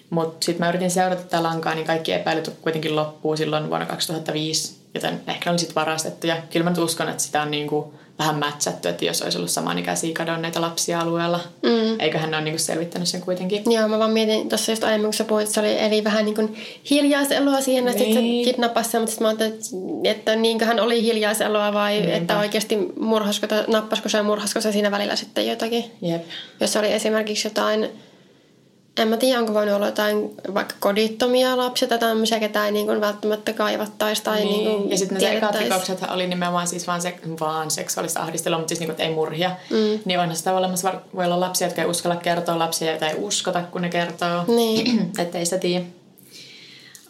Mutta 0.09 0.45
sitten 0.45 0.65
mä 0.65 0.69
yritin 0.69 0.91
seurata 0.91 1.21
tätä 1.21 1.43
lankaa, 1.43 1.75
niin 1.75 1.87
kaikki 1.87 2.13
epäilyt 2.13 2.51
kuitenkin 2.61 2.95
loppuu 2.95 3.37
silloin 3.37 3.69
vuonna 3.69 3.85
2005, 3.85 4.75
joten 4.93 5.21
ehkä 5.27 5.45
ne 5.45 5.51
oli 5.51 5.59
sitten 5.59 5.75
varastettu. 5.75 6.27
Ja 6.27 6.37
kyllä 6.51 6.63
mä 6.63 6.69
nyt 6.69 6.79
uskon, 6.79 7.09
että 7.09 7.23
sitä 7.23 7.41
on 7.41 7.51
niinku 7.51 7.93
vähän 8.19 8.35
mätsätty, 8.35 8.89
että 8.89 9.05
jos 9.05 9.21
olisi 9.21 9.37
ollut 9.37 9.51
samanikäisiä 9.51 10.13
kadonneita 10.13 10.61
lapsia 10.61 10.99
alueella. 10.99 11.39
Mm. 11.63 11.99
Eiköhän 11.99 12.31
ne 12.31 12.37
ole 12.37 12.43
niinku 12.43 12.59
selvittänyt 12.59 13.07
sen 13.07 13.21
kuitenkin. 13.21 13.63
Joo, 13.71 13.87
mä 13.87 13.99
vaan 13.99 14.11
mietin 14.11 14.49
tuossa 14.49 14.71
just 14.71 14.83
aiemmin, 14.83 15.05
kun 15.05 15.13
sä 15.13 15.23
puhuit, 15.23 15.43
että 15.43 15.53
se 15.53 15.59
oli 15.59 15.79
eli 15.79 16.03
vähän 16.03 16.25
niin 16.25 16.35
kuin 16.35 16.55
hiljaiseloa 16.89 17.61
siihen, 17.61 17.87
että 17.87 18.03
niin. 18.03 18.45
se 18.45 18.51
kidnappasi 18.51 18.89
sen, 18.89 19.01
mutta 19.01 19.11
sitten 19.11 19.25
mä 19.25 19.29
ajattelin, 19.29 19.53
että, 19.53 20.09
että 20.11 20.35
niinköhän 20.35 20.79
oli 20.79 21.03
hiljaiseloa 21.03 21.73
vai 21.73 21.93
Niinpä. 21.93 22.15
että 22.15 22.39
oikeasti 22.39 22.77
murhasko, 22.99 23.47
nappasko 23.67 24.09
se 24.09 24.17
ja 24.17 24.23
murhasko 24.23 24.61
se 24.61 24.71
siinä 24.71 24.91
välillä 24.91 25.15
sitten 25.15 25.47
jotakin. 25.47 25.85
Jep. 26.01 26.23
Jos 26.59 26.75
oli 26.75 26.91
esimerkiksi 26.91 27.47
jotain 27.47 27.89
en 28.97 29.07
mä 29.07 29.17
tiedä, 29.17 29.39
onko 29.39 29.53
voinut 29.53 29.75
olla 29.75 29.85
jotain 29.85 30.35
vaikka 30.53 30.75
kodittomia 30.79 31.57
lapsia 31.57 31.87
tai 31.87 31.99
tämmöisiä, 31.99 32.39
ketä 32.39 32.65
ei 32.65 32.71
niin 32.71 32.85
kuin 32.85 33.01
välttämättä 33.01 33.53
kaivattaisi. 33.53 34.23
Tai 34.23 34.39
niin. 34.39 34.65
Niin 34.65 34.77
kuin 34.77 34.91
ja 34.91 34.97
sitten 34.97 35.17
ne 35.17 35.37
ekat 35.37 35.55
rikokset 35.55 35.99
oli 36.09 36.27
nimenomaan 36.27 36.67
siis 36.67 36.87
vaan, 36.87 37.01
se, 37.01 37.19
vaan 37.39 37.71
seksuaalista 37.71 38.19
ahdistelua, 38.19 38.57
mutta 38.57 38.69
siis 38.69 38.79
niin 38.79 38.95
kuin, 38.95 39.01
ei 39.01 39.13
murhia. 39.13 39.51
Mm. 39.69 39.99
Niin 40.05 40.19
onhan 40.19 40.35
sitä 40.35 40.53
olemassa, 40.53 40.93
voi 41.15 41.25
olla 41.25 41.39
lapsia, 41.39 41.67
jotka 41.67 41.81
ei 41.81 41.87
uskalla 41.87 42.15
kertoa, 42.15 42.59
lapsia, 42.59 42.89
joita 42.89 43.09
ei 43.09 43.15
uskota, 43.17 43.63
kun 43.71 43.81
ne 43.81 43.89
kertoo. 43.89 44.43
Niin. 44.47 45.11
Että 45.19 45.37
ei 45.37 45.45
sitä 45.45 45.57
tiedä. 45.57 45.85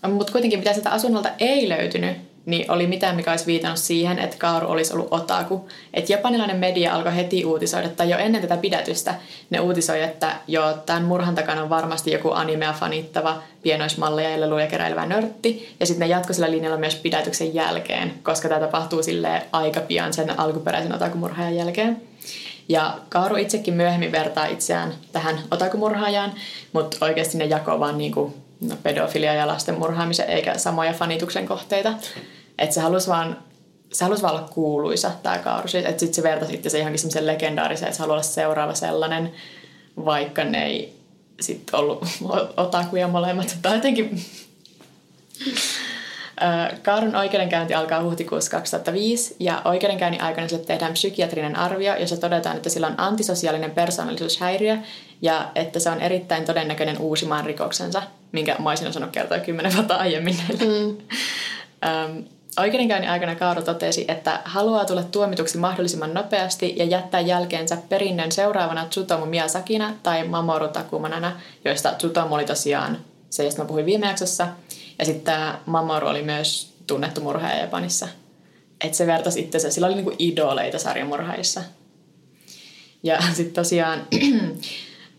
Mutta 0.07 0.31
kuitenkin 0.31 0.59
mitä 0.59 0.73
sieltä 0.73 0.89
asunnolta 0.89 1.29
ei 1.39 1.69
löytynyt, 1.69 2.17
niin 2.47 2.71
oli 2.71 2.87
mitään, 2.87 3.15
mikä 3.15 3.31
olisi 3.31 3.45
viitannut 3.45 3.79
siihen, 3.79 4.19
että 4.19 4.37
Kaaru 4.39 4.69
olisi 4.69 4.93
ollut 4.93 5.07
otaku. 5.11 5.69
Että 5.93 6.13
japanilainen 6.13 6.57
media 6.57 6.93
alkoi 6.93 7.15
heti 7.15 7.45
uutisoida, 7.45 7.89
tai 7.89 8.09
jo 8.09 8.17
ennen 8.17 8.41
tätä 8.41 8.57
pidätystä, 8.57 9.15
ne 9.49 9.59
uutisoi, 9.59 10.01
että 10.01 10.35
jo 10.47 10.77
tämän 10.85 11.03
murhan 11.03 11.35
takana 11.35 11.63
on 11.63 11.69
varmasti 11.69 12.11
joku 12.11 12.31
animea 12.31 12.73
fanittava 12.73 13.41
pienoismalleja 13.61 14.29
ja 14.29 14.41
leluja 14.41 14.67
keräilevä 14.67 15.05
nörtti. 15.05 15.75
Ja 15.79 15.85
sitten 15.85 16.07
ne 16.09 16.15
jatkoi 16.15 16.33
sillä 16.35 16.51
linjalla 16.51 16.77
myös 16.77 16.95
pidätyksen 16.95 17.53
jälkeen, 17.53 18.13
koska 18.23 18.49
tämä 18.49 18.61
tapahtuu 18.61 19.03
sille 19.03 19.41
aika 19.51 19.79
pian 19.79 20.13
sen 20.13 20.39
alkuperäisen 20.39 20.95
otakumurhaajan 20.95 21.55
jälkeen. 21.55 22.01
Ja 22.69 22.97
Kaaru 23.09 23.35
itsekin 23.35 23.73
myöhemmin 23.73 24.11
vertaa 24.11 24.45
itseään 24.45 24.93
tähän 25.11 25.39
otakumurhaajaan, 25.51 26.33
mutta 26.73 26.97
oikeasti 27.01 27.37
ne 27.37 27.45
jakoo 27.45 27.79
vaan 27.79 27.97
niinku 27.97 28.33
no, 28.61 28.75
pedofilia 28.83 29.33
ja 29.33 29.47
lasten 29.47 29.79
murhaamisen, 29.79 30.29
eikä 30.29 30.57
samoja 30.57 30.93
fanituksen 30.93 31.47
kohteita. 31.47 31.93
Että 32.57 32.73
se 32.73 32.81
halusi 32.81 33.07
vaan 33.07 33.37
se 33.93 34.05
halusi 34.05 34.21
vaan 34.21 34.35
olla 34.35 34.47
kuuluisa, 34.47 35.11
tämä 35.23 35.37
Kauru. 35.37 35.67
Että 35.73 35.99
sitten 35.99 36.13
se 36.13 36.23
vertasi 36.23 36.53
itse 36.53 36.69
se 36.69 36.77
johonkin 36.77 36.99
semmoisen 36.99 37.27
legendaariseen, 37.27 37.87
että 37.87 37.97
se 37.97 38.01
haluaa 38.01 38.15
olla 38.15 38.23
seuraava 38.23 38.73
sellainen, 38.73 39.31
vaikka 40.05 40.43
ne 40.43 40.65
ei 40.65 40.97
sitten 41.41 41.79
ollut 41.79 42.05
otakuja 42.57 43.07
molemmat. 43.07 43.57
Tai 43.61 43.75
jotenkin... 43.75 44.21
Kaarun 46.83 47.15
oikeudenkäynti 47.15 47.73
alkaa 47.73 48.03
huhtikuussa 48.03 48.51
2005 48.51 49.35
ja 49.39 49.61
oikeudenkäynnin 49.65 50.21
aikana 50.21 50.47
sille 50.47 50.65
tehdään 50.65 50.93
psykiatrinen 50.93 51.55
arvio, 51.55 51.95
jossa 51.95 52.17
todetaan, 52.17 52.57
että 52.57 52.69
sillä 52.69 52.87
on 52.87 52.99
antisosiaalinen 52.99 53.71
persoonallisuushäiriö 53.71 54.77
ja 55.21 55.51
että 55.55 55.79
se 55.79 55.89
on 55.89 56.01
erittäin 56.01 56.45
todennäköinen 56.45 56.97
uusimaan 56.97 57.45
rikoksensa, 57.45 58.03
minkä 58.31 58.55
mä 58.59 58.69
olisin 58.69 58.87
osannut 58.87 59.11
kertoa 59.11 59.39
kymmenen 59.39 59.75
vuotta 59.75 59.95
aiemmin. 59.95 60.37
Mm. 60.59 60.97
Oikeudenkäynnin 62.57 63.09
aikana 63.09 63.35
Kaaro 63.35 63.61
totesi, 63.61 64.05
että 64.07 64.41
haluaa 64.45 64.85
tulla 64.85 65.03
tuomituksi 65.03 65.57
mahdollisimman 65.57 66.13
nopeasti 66.13 66.73
ja 66.77 66.85
jättää 66.85 67.19
jälkeensä 67.19 67.77
perinnön 67.89 68.31
seuraavana 68.31 68.85
Tsutomu 68.85 69.25
Miyazakina 69.25 69.93
tai 70.03 70.27
Mamoru 70.27 70.67
Takumanana, 70.67 71.39
joista 71.65 71.93
Tsutomu 71.93 72.35
oli 72.35 72.45
tosiaan 72.45 72.97
se, 73.29 73.43
josta 73.43 73.61
mä 73.61 73.67
puhuin 73.67 73.85
viime 73.85 74.07
jaksossa. 74.07 74.47
Ja 74.99 75.05
sitten 75.05 75.23
tämä 75.23 75.59
Mamoru 75.65 76.07
oli 76.07 76.21
myös 76.21 76.73
tunnettu 76.87 77.21
murhaaja 77.21 77.59
Japanissa. 77.59 78.07
Että 78.81 78.97
se 78.97 79.07
vertasi 79.07 79.39
itsensä, 79.39 79.71
sillä 79.71 79.87
oli 79.87 79.95
niinku 79.95 80.15
idoleita 80.19 80.79
sarjamurhaissa. 80.79 81.63
Ja 83.03 83.21
sitten 83.33 83.53
tosiaan 83.53 84.07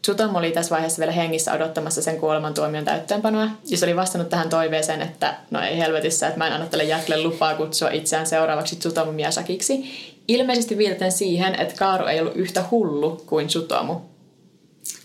Tsutomu 0.08 0.38
oli 0.38 0.50
tässä 0.50 0.70
vaiheessa 0.74 0.98
vielä 0.98 1.12
hengissä 1.12 1.52
odottamassa 1.52 2.02
sen 2.02 2.16
kuolemantuomion 2.16 2.84
täyttöönpanoa, 2.84 3.48
ja 3.66 3.78
se 3.78 3.86
oli 3.86 3.96
vastannut 3.96 4.28
tähän 4.28 4.48
toiveeseen, 4.48 5.02
että 5.02 5.34
no 5.50 5.60
ei 5.60 5.78
helvetissä, 5.78 6.26
että 6.26 6.38
mä 6.38 6.46
en 6.46 6.52
anna 6.52 6.66
tälle 6.66 6.84
Jackille 6.84 7.22
lupaa 7.22 7.54
kutsua 7.54 7.90
itseään 7.90 8.26
seuraavaksi 8.26 8.76
Tsutomu 8.76 9.12
Miyazakiksi. 9.12 9.84
Ilmeisesti 10.28 10.78
viitaten 10.78 11.12
siihen, 11.12 11.54
että 11.54 11.74
Kaaru 11.78 12.06
ei 12.06 12.20
ollut 12.20 12.36
yhtä 12.36 12.64
hullu 12.70 13.22
kuin 13.26 13.46
Tsutomu. 13.46 13.94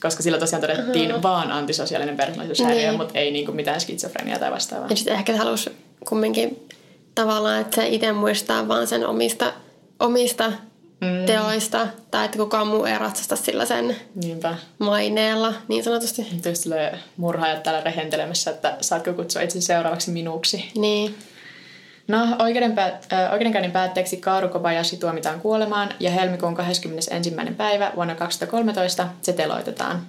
Koska 0.01 0.23
sillä 0.23 0.37
tosiaan 0.37 0.61
todettiin 0.61 1.09
uh-huh. 1.09 1.23
vaan 1.23 1.51
antisosiaalinen 1.51 2.17
persoonallisuushäiriö, 2.17 2.87
niin. 2.87 2.97
mutta 2.97 3.19
ei 3.19 3.31
niinku 3.31 3.51
mitään 3.51 3.81
skitsofreniaa 3.81 4.39
tai 4.39 4.51
vastaavaa. 4.51 4.89
Ja 4.89 4.95
sitten 4.95 5.13
ehkä 5.13 5.37
halusi 5.37 5.71
kumminkin 6.09 6.67
tavallaan, 7.15 7.61
että 7.61 7.75
se 7.75 7.87
itse 7.87 8.11
muistaa 8.11 8.67
vaan 8.67 8.87
sen 8.87 9.07
omista, 9.07 9.53
omista 9.99 10.51
mm. 11.03 11.25
teoista, 11.25 11.87
tai 12.11 12.25
että 12.25 12.37
kukaan 12.37 12.67
muu 12.67 12.85
ei 12.85 12.97
ratsasta 12.97 13.35
sillä 13.35 13.65
sen 13.65 13.95
Niinpä. 14.15 14.55
maineella, 14.79 15.53
niin 15.67 15.83
sanotusti. 15.83 16.23
Tietysti 16.41 16.63
tulee 16.63 16.99
murhaajat 17.17 17.63
täällä 17.63 17.81
rehentelemässä, 17.81 18.51
että 18.51 18.77
saatko 18.81 19.13
kutsua 19.13 19.41
itse 19.41 19.61
seuraavaksi 19.61 20.11
minuksi. 20.11 20.71
Niin. 20.75 21.15
No, 22.07 22.17
oikeudenpä- 22.39 22.99
äh, 23.13 23.31
oikeudenkäynnin 23.31 23.71
päätteeksi 23.71 24.17
Kaaru 24.17 24.49
Kobayashi 24.49 24.97
tuomitaan 24.97 25.41
kuolemaan 25.41 25.89
ja 25.99 26.11
helmikuun 26.11 26.55
21. 26.55 27.31
päivä 27.57 27.91
vuonna 27.95 28.15
2013 28.15 29.07
se 29.21 29.33
teloitetaan. 29.33 30.07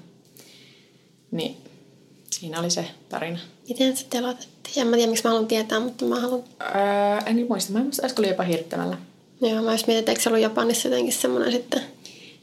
Niin, 1.31 1.57
siinä 2.31 2.61
oli 2.61 2.71
se 2.71 2.85
tarina. 3.09 3.39
Miten 3.69 3.97
se 3.97 4.07
teloitettiin? 4.11 4.81
En 4.81 4.87
mä 4.87 4.97
tiedä, 4.97 5.11
miksi 5.11 5.25
mä 5.25 5.31
haluan 5.31 5.47
tietää, 5.47 5.81
mutta 5.81 6.05
mä 6.05 6.21
haluan... 6.21 6.45
Öö, 6.63 7.19
en 7.27 7.47
muista. 7.49 7.73
Mä 7.73 7.79
en 7.79 7.85
muista, 7.85 8.03
olisiko 8.03 8.23
oli 8.23 8.29
jopa 8.29 8.43
hirttämällä. 8.43 8.97
Joo, 9.41 9.63
mä 9.63 9.73
jos 9.73 9.87
mietin, 9.87 9.99
että 9.99 10.13
eikö 10.13 10.23
se 10.23 10.29
ollut 10.29 10.43
Japanissa 10.43 10.89
jotenkin 10.89 11.13
semmoinen 11.13 11.53
sitten 11.53 11.83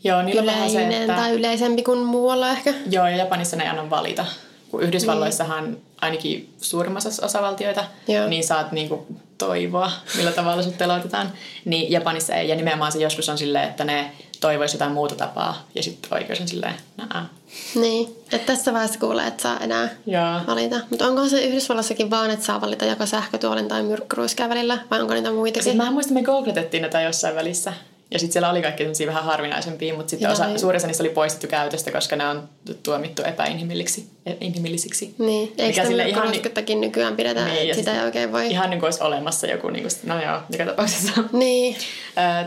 Joo, 0.03 0.21
niillä 0.21 0.41
yleinen 0.41 0.71
se, 0.71 1.01
että... 1.01 1.15
tai 1.15 1.31
yleisempi 1.31 1.83
kuin 1.83 1.99
muualla 1.99 2.49
ehkä. 2.49 2.73
Joo, 2.89 3.07
ja 3.07 3.15
Japanissa 3.15 3.57
ne 3.57 3.63
ei 3.63 3.69
anna 3.69 3.89
valita. 3.89 4.25
Kun 4.69 4.81
Yhdysvalloissahan 4.81 5.65
niin. 5.65 5.81
ainakin 6.01 6.53
suurimmassa 6.61 7.25
osavaltioita, 7.25 7.85
Joo. 8.07 8.27
niin 8.27 8.43
saat 8.43 8.71
niinku 8.71 9.07
toivoa, 9.37 9.91
millä 10.17 10.31
tavalla 10.31 10.63
sut 10.63 10.77
teloitetaan. 10.77 11.31
Niin 11.65 11.91
Japanissa 11.91 12.35
ei, 12.35 12.49
ja 12.49 12.55
nimenomaan 12.55 12.91
se 12.91 12.99
joskus 12.99 13.29
on 13.29 13.37
silleen, 13.37 13.69
että 13.69 13.83
ne 13.83 14.11
toivoisi 14.39 14.75
jotain 14.75 14.91
muuta 14.91 15.15
tapaa, 15.15 15.65
ja 15.75 15.83
sitten 15.83 16.13
oikeus 16.13 16.41
on 16.41 16.47
silleen, 16.47 16.75
naa. 16.97 17.29
Niin, 17.75 18.07
että 18.31 18.53
tässä 18.53 18.73
vaiheessa 18.73 18.99
kuulee, 18.99 19.27
että 19.27 19.43
saa 19.43 19.59
enää 19.59 19.89
Joo. 20.05 20.39
valita. 20.47 20.75
Mutta 20.89 21.07
onko 21.07 21.27
se 21.27 21.43
Yhdysvallassakin 21.45 22.09
vaan, 22.09 22.31
että 22.31 22.45
saa 22.45 22.61
valita 22.61 22.85
joko 22.85 23.05
sähkötuolin 23.05 23.67
tai 23.67 23.83
myrkkyruiskää 23.83 24.49
välillä, 24.49 24.77
vai 24.91 25.01
onko 25.01 25.13
niitä 25.13 25.31
muitakin? 25.31 25.63
Sitten 25.63 25.85
mä 25.85 25.91
muistan, 25.91 26.13
me 26.13 26.23
googletettiin 26.23 26.81
näitä 26.81 27.01
jossain 27.01 27.35
välissä. 27.35 27.73
Ja 28.11 28.19
sitten 28.19 28.33
siellä 28.33 28.49
oli 28.49 28.61
kaikki 28.61 28.83
sellaisia 28.83 29.07
vähän 29.07 29.23
harvinaisempia, 29.23 29.93
mutta 29.93 30.09
sitten 30.09 30.29
osa, 30.29 30.57
suurin 30.57 30.77
osa 30.77 30.87
niistä 30.87 31.03
oli 31.03 31.09
poistettu 31.09 31.47
käytöstä, 31.47 31.91
koska 31.91 32.15
ne 32.15 32.27
on 32.27 32.49
tuomittu 32.83 33.21
epäinhimillisiksi. 33.21 35.15
Niin, 35.17 35.53
eikö 35.57 35.83
sitä 35.83 36.03
myrkkyruiskettakin 36.03 36.81
nykyään 36.81 37.15
pidetä, 37.15 37.45
niin, 37.45 37.75
sitä 37.75 37.95
ei 37.95 38.05
oikein 38.05 38.31
voi... 38.31 38.47
Ihan 38.47 38.69
niin 38.69 38.79
kuin 38.79 38.87
olisi 38.87 39.03
olemassa 39.03 39.47
joku, 39.47 39.69
niin 39.69 39.83
kuin, 39.83 39.91
no 40.03 40.23
joo, 40.23 40.39
joka 40.49 40.65
tapauksessa. 40.65 41.11
Niin. 41.31 41.75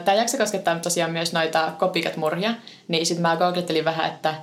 Tämä 0.04 0.14
jakso 0.14 0.36
koskettaa 0.36 0.78
tosiaan 0.78 1.10
myös 1.10 1.32
noita 1.32 1.72
copycat-murhia, 1.78 2.54
niin 2.88 3.06
sitten 3.06 3.22
mä 3.22 3.36
googlettelin 3.36 3.84
vähän, 3.84 4.06
että 4.06 4.34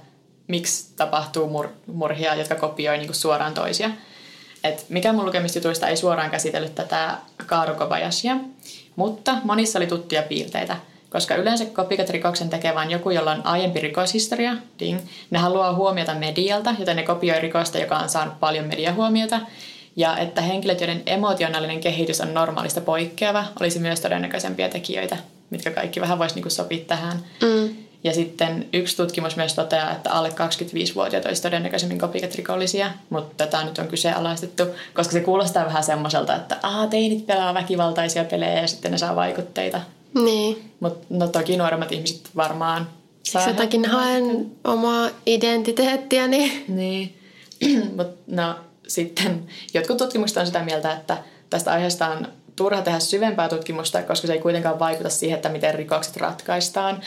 miksi 0.52 0.94
tapahtuu 0.96 1.48
mur- 1.48 1.94
murhia, 1.94 2.36
jotka 2.36 2.56
kopioi 2.56 2.98
niin 2.98 3.14
suoraan 3.14 3.54
toisia. 3.54 3.90
Et 4.64 4.86
mikä 4.90 5.14
mun 5.14 5.26
lukemistutuista 5.26 5.88
ei 5.88 5.98
suoraan 5.98 6.32
käsitellyt 6.32 6.76
tätä 6.76 7.18
Kaaru 7.46 7.76
Kobayashia, 7.76 8.38
mutta 8.96 9.38
monissa 9.44 9.80
oli 9.80 9.88
tuttuja 9.88 10.24
piirteitä– 10.24 10.78
koska 11.12 11.36
yleensä 11.36 11.66
copycat-rikoksen 11.66 12.50
tekee 12.50 12.76
vain 12.76 12.92
joku, 12.92 13.10
jolla 13.10 13.32
on 13.32 13.46
aiempi 13.46 13.80
rikoshistoria, 13.80 14.56
ding. 14.80 15.00
Ne 15.30 15.40
haluaa 15.40 15.74
huomiota 15.74 16.16
medialta, 16.16 16.76
joten 16.80 16.96
ne 16.96 17.04
kopioi 17.04 17.42
rikosta, 17.42 17.78
joka 17.78 17.98
on 17.98 18.10
saanut 18.10 18.40
paljon 18.40 18.66
mediahuomiota. 18.66 19.40
Ja 19.96 20.18
että 20.18 20.42
henkilöt, 20.42 20.82
joiden 20.82 21.04
emotionaalinen 21.06 21.80
kehitys 21.80 22.22
on 22.22 22.34
normaalista 22.34 22.82
poikkeava, 22.82 23.46
olisi 23.60 23.80
myös 23.80 24.00
todennäköisempiä 24.00 24.70
tekijöitä, 24.70 25.18
mitkä 25.50 25.72
kaikki 25.72 26.02
vähän 26.02 26.20
voisi 26.20 26.36
niinku 26.36 26.50
sopia 26.50 26.86
tähän. 26.86 27.20
Mm. 27.42 27.76
Ja 28.04 28.14
sitten 28.14 28.70
yksi 28.74 28.98
tutkimus 28.98 29.36
myös 29.36 29.54
toteaa, 29.54 29.92
että 29.92 30.12
alle 30.12 30.30
25-vuotiaat 30.30 31.26
olisi 31.26 31.42
todennäköisemmin 31.42 31.98
copycat-rikollisia, 31.98 32.92
mutta 33.10 33.46
tätä 33.46 33.64
nyt 33.64 33.78
on 33.78 33.88
kyseenalaistettu, 33.88 34.64
koska 34.94 35.14
se 35.14 35.20
kuulostaa 35.22 35.66
vähän 35.66 35.84
semmoiselta, 35.84 36.36
että 36.36 36.58
Aa, 36.64 36.88
teinit 36.88 37.28
pelaa 37.28 37.54
väkivaltaisia 37.54 38.24
pelejä 38.24 38.62
ja 38.62 38.68
sitten 38.68 38.92
ne 38.92 38.98
saa 38.98 39.16
vaikutteita. 39.16 39.82
Niin. 40.14 40.72
Mutta 40.80 41.06
no 41.10 41.28
toki 41.28 41.58
nuoremmat 41.58 41.92
ihmiset 41.92 42.22
varmaan 42.36 42.88
saa 43.24 43.48
jotakin 43.48 43.86
haen 43.86 44.52
omaa 44.64 45.10
identiteettiä. 45.26 46.28
Niin. 46.28 46.66
niin. 46.68 47.18
Mutta 47.98 48.22
no 48.28 48.56
sitten 48.88 49.48
jotkut 49.74 49.98
tutkimukset 49.98 50.38
on 50.38 50.46
sitä 50.46 50.64
mieltä, 50.64 50.94
että 50.94 51.18
tästä 51.50 51.72
aiheesta 51.72 52.08
on 52.08 52.28
turha 52.56 52.82
tehdä 52.82 53.00
syvempää 53.00 53.50
tutkimusta, 53.50 54.04
koska 54.04 54.28
se 54.28 54.34
ei 54.34 54.40
kuitenkaan 54.40 54.80
vaikuta 54.80 55.10
siihen, 55.10 55.36
että 55.36 55.50
miten 55.50 55.76
rikokset 55.76 56.18
ratkaistaan. 56.18 57.02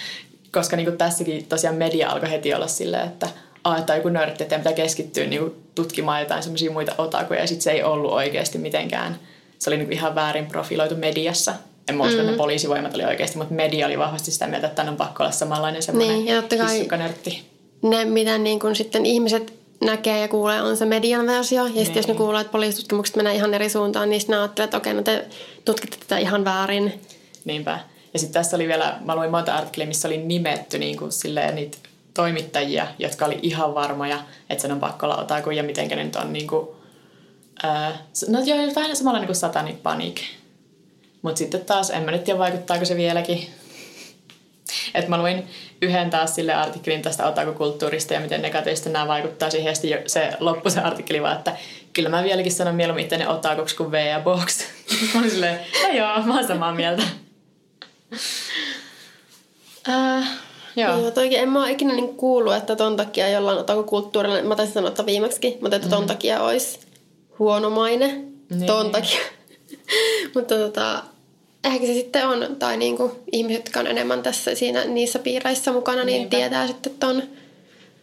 Koska 0.55 0.77
niin 0.77 0.87
kuin 0.87 0.99
tässäkin 0.99 1.47
tosiaan 1.47 1.77
media 1.77 2.11
alkoi 2.11 2.31
heti 2.31 2.55
olla 2.55 2.67
silleen, 2.67 3.07
että 3.07 3.29
Aa, 3.65 3.79
että 3.79 3.97
joku 3.97 4.09
nörtti, 4.09 4.43
että 4.43 4.59
pitää 4.59 4.73
keskittyä 4.73 5.27
niin 5.27 5.43
kuin 5.43 5.55
tutkimaan 5.75 6.21
jotain 6.21 6.43
semmoisia 6.43 6.71
muita 6.71 6.95
otakuja, 6.99 7.41
ja 7.41 7.47
sitten 7.47 7.63
se 7.63 7.71
ei 7.71 7.83
ollut 7.83 8.13
oikeasti 8.13 8.59
mitenkään. 8.59 9.19
Se 9.59 9.71
oli 9.71 9.77
niin 9.77 9.87
kuin 9.87 9.97
ihan 9.97 10.15
väärin 10.15 10.47
profiloitu 10.47 10.95
mediassa 10.97 11.55
En 11.89 11.97
mä 11.97 12.05
usko, 12.05 12.15
mm. 12.15 12.21
että 12.21 12.31
ne 12.31 12.37
poliisivoimat 12.37 12.95
oli 12.95 13.05
oikeasti, 13.05 13.39
mutta 13.39 13.55
media 13.55 13.87
oli 13.87 13.99
vahvasti 13.99 14.31
sitä 14.31 14.47
mieltä, 14.47 14.67
että 14.67 14.77
tämän 14.77 14.93
on 14.93 14.97
pakko 14.97 15.23
olla 15.23 15.33
samanlainen 15.33 15.83
semmoinen 15.83 16.17
Niin, 16.17 16.27
ja 16.27 16.41
totta 16.41 16.57
kai- 16.57 16.73
hissukkanörtti. 16.73 17.43
Ne, 17.83 18.05
mitä 18.05 18.39
niin 18.39 18.61
kun 18.61 18.77
sitten 18.77 19.07
ihmiset 19.07 19.53
näkee 19.81 20.21
ja 20.21 20.29
kuulee, 20.29 20.63
on 20.63 20.77
se 20.77 20.85
median 20.85 21.27
versio. 21.27 21.67
Ja 21.67 21.73
sitten 21.85 21.97
jos 21.97 22.07
ne 22.07 22.13
Niin. 22.13 22.17
kuulee, 22.19 22.41
että 22.41 22.53
poliisitutkimukset 22.53 23.17
menee 23.17 23.35
ihan 23.35 23.55
eri 23.55 23.69
suuntaan, 23.69 24.11
niin 24.11 24.21
sitten 24.21 24.35
ne 24.35 24.41
ajattelee, 24.41 24.65
että 24.65 24.77
okei, 24.77 24.95
no 24.95 25.03
te 25.03 25.25
tutkitte 25.65 25.97
tätä 26.01 26.19
ihan 26.19 26.45
väärin. 26.45 27.01
Niinpä. 27.45 27.81
Ja 28.15 28.19
sitten 28.19 28.35
tässä 28.35 28.57
oli 28.57 28.69
vielä, 28.69 28.99
mä 29.05 29.17
luin 29.17 29.31
monta 29.31 29.55
artikkelia, 29.55 29.89
missä 29.89 30.09
oli 30.09 30.19
nimetty 30.19 30.79
niin 30.79 30.97
kuin 30.97 31.13
silleen 31.13 31.55
niitä 31.55 31.79
toimittajia, 32.15 32.87
jotka 32.99 33.25
oli 33.25 33.39
ihan 33.43 33.75
varmoja, 33.75 34.19
että 34.51 34.63
sen 34.63 34.73
on 34.73 34.81
pakko 34.81 35.07
olla 35.07 35.17
otaku 35.17 35.51
ja 35.51 35.63
miten 35.63 35.89
ne 35.89 36.05
nyt 36.05 36.17
on 36.17 36.33
niin 36.33 36.47
kuin, 36.47 36.69
ää, 37.63 37.99
no 38.29 38.41
joo, 38.45 38.59
vähän 38.77 38.97
samalla 38.97 39.19
niin 39.19 39.27
kuin 39.27 39.37
satanic 39.37 39.83
panic. 39.83 40.21
Mutta 41.23 41.39
sitten 41.39 41.65
taas, 41.65 41.91
en 41.91 42.03
mä 42.03 42.11
nyt 42.11 42.25
tiedä 42.25 42.39
vaikuttaako 42.39 42.85
se 42.85 42.97
vieläkin. 42.97 43.49
Et 44.95 45.09
mä 45.09 45.19
luin 45.19 45.49
yhden 45.83 46.11
taas 46.11 46.35
sille 46.35 46.55
artikkelin 46.55 47.03
tästä 47.03 47.27
otakukulttuurista 47.27 48.15
ja 48.15 48.21
miten 48.21 48.43
negatiivisesti 48.43 48.91
nämä 48.91 49.09
vaikuttaa 49.09 49.51
siihen. 49.51 49.75
Ja 49.83 49.99
se 50.07 50.33
loppu 50.41 50.71
se 50.71 50.81
artikkeli 50.81 51.23
vaan, 51.23 51.37
että 51.37 51.57
kyllä 51.93 52.09
mä 52.09 52.23
vieläkin 52.23 52.53
sanon 52.53 52.75
mieluummin 52.75 53.05
itteni 53.05 53.27
otakuksi 53.27 53.77
kuin 53.77 53.91
V 53.91 53.95
ja 53.95 54.21
Box. 54.21 54.65
mä 55.15 55.21
olin 55.21 55.31
silleen, 55.31 55.61
no 55.83 55.89
joo, 55.89 56.23
mä 56.23 56.35
oon 56.35 56.47
samaa 56.47 56.75
mieltä. 56.75 57.03
Äh, 59.89 60.29
joo. 60.77 60.99
Joo, 60.99 61.11
toikin 61.11 61.39
en 61.39 61.49
mä 61.49 61.63
ole 61.63 61.71
ikinä 61.71 61.95
niin 61.95 62.17
kuullut, 62.17 62.55
että 62.55 62.77
ton 62.77 62.97
takia 62.97 63.29
jollain 63.29 63.59
otakukulttuurilla, 63.59 64.43
mä 64.43 64.57
taisin 64.57 64.75
sanoa, 64.75 64.89
että 64.89 65.07
viimeksi, 65.07 65.59
mutta 65.61 65.77
että 65.77 65.89
ton 65.89 66.07
takia 66.07 66.43
olisi 66.43 66.79
huono 67.39 67.71
maine. 67.71 68.07
Niin. 68.51 68.67
Ton 68.67 68.91
takia. 68.91 69.21
mutta 70.35 70.55
tota, 70.55 71.03
ehkä 71.65 71.87
se 71.87 71.95
sitten 71.95 72.29
on, 72.29 72.57
tai 72.59 72.77
niinku 72.77 73.13
ihmiset, 73.33 73.65
jotka 73.65 73.81
on 73.81 73.87
enemmän 73.87 74.23
tässä 74.23 74.55
siinä, 74.55 74.85
niissä 74.85 75.19
piireissä 75.19 75.73
mukana, 75.73 76.05
niin 76.05 76.17
Niinpä. 76.17 76.37
tietää 76.37 76.67
sitten 76.67 76.93
ton. 77.01 77.23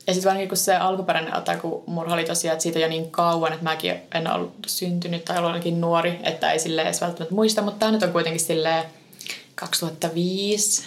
Ja 0.08 0.14
sitten 0.14 0.30
varsinkin 0.30 0.50
kun 0.50 0.58
se 0.58 0.76
alkuperäinen 0.76 1.38
otaku-murha 1.38 2.14
oli 2.14 2.24
tosiaan, 2.24 2.54
että 2.54 2.64
siitä 2.64 2.80
jo 2.80 2.88
niin 2.88 3.12
kauan, 3.12 3.54
että 3.54 3.64
mäkin 3.64 3.96
en 4.16 4.32
ollut 4.34 4.54
syntynyt 4.68 5.26
tai 5.26 5.38
ollut 5.38 5.52
ainakin 5.52 5.82
nuori, 5.82 6.20
että 6.24 6.52
ei 6.52 6.60
sille 6.60 6.82
edes 6.82 7.02
välttämättä 7.02 7.36
muista, 7.36 7.62
mutta 7.62 7.80
tämä 7.80 7.92
nyt 7.92 8.04
on 8.04 8.12
kuitenkin 8.12 8.40
sille 8.40 8.86
2005, 9.56 10.84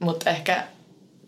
mutta 0.00 0.30
ehkä, 0.30 0.64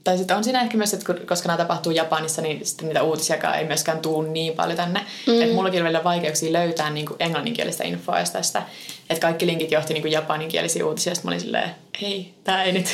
tai 0.05 0.19
sitten 0.19 0.37
on 0.37 0.45
siinä 0.45 0.61
ehkä 0.63 0.77
myös, 0.77 0.95
että 0.95 1.15
koska 1.27 1.47
nämä 1.47 1.57
tapahtuu 1.57 1.93
Japanissa, 1.93 2.43
niin 2.43 2.67
sitten 2.67 2.87
niitä 2.87 3.03
uutisiakaan 3.03 3.59
ei 3.59 3.67
myöskään 3.67 3.99
tuu 3.99 4.23
niin 4.23 4.53
paljon 4.53 4.77
tänne. 4.77 5.07
Mm. 5.27 5.43
Että 5.43 5.55
mullakin 5.55 5.81
oli 5.81 5.85
välillä 5.85 6.05
vaikeuksia 6.05 6.53
löytää 6.53 6.91
niin 6.91 7.07
kuin 7.07 7.17
englanninkielistä 7.21 7.85
infoa 7.85 8.17
tästä. 8.33 8.63
Että 9.11 9.21
kaikki 9.21 9.47
linkit 9.47 9.71
johti 9.71 9.95
niin 9.95 10.03
kuin 10.03 10.13
japaninkielisiä 10.13 10.87
uutisia, 10.87 11.15
sitten 11.15 11.29
mä 11.29 11.31
olin 11.31 11.41
silleen, 11.41 11.71
hei, 12.03 12.35
tää 12.45 12.63
ei 12.63 12.73
nyt, 12.73 12.87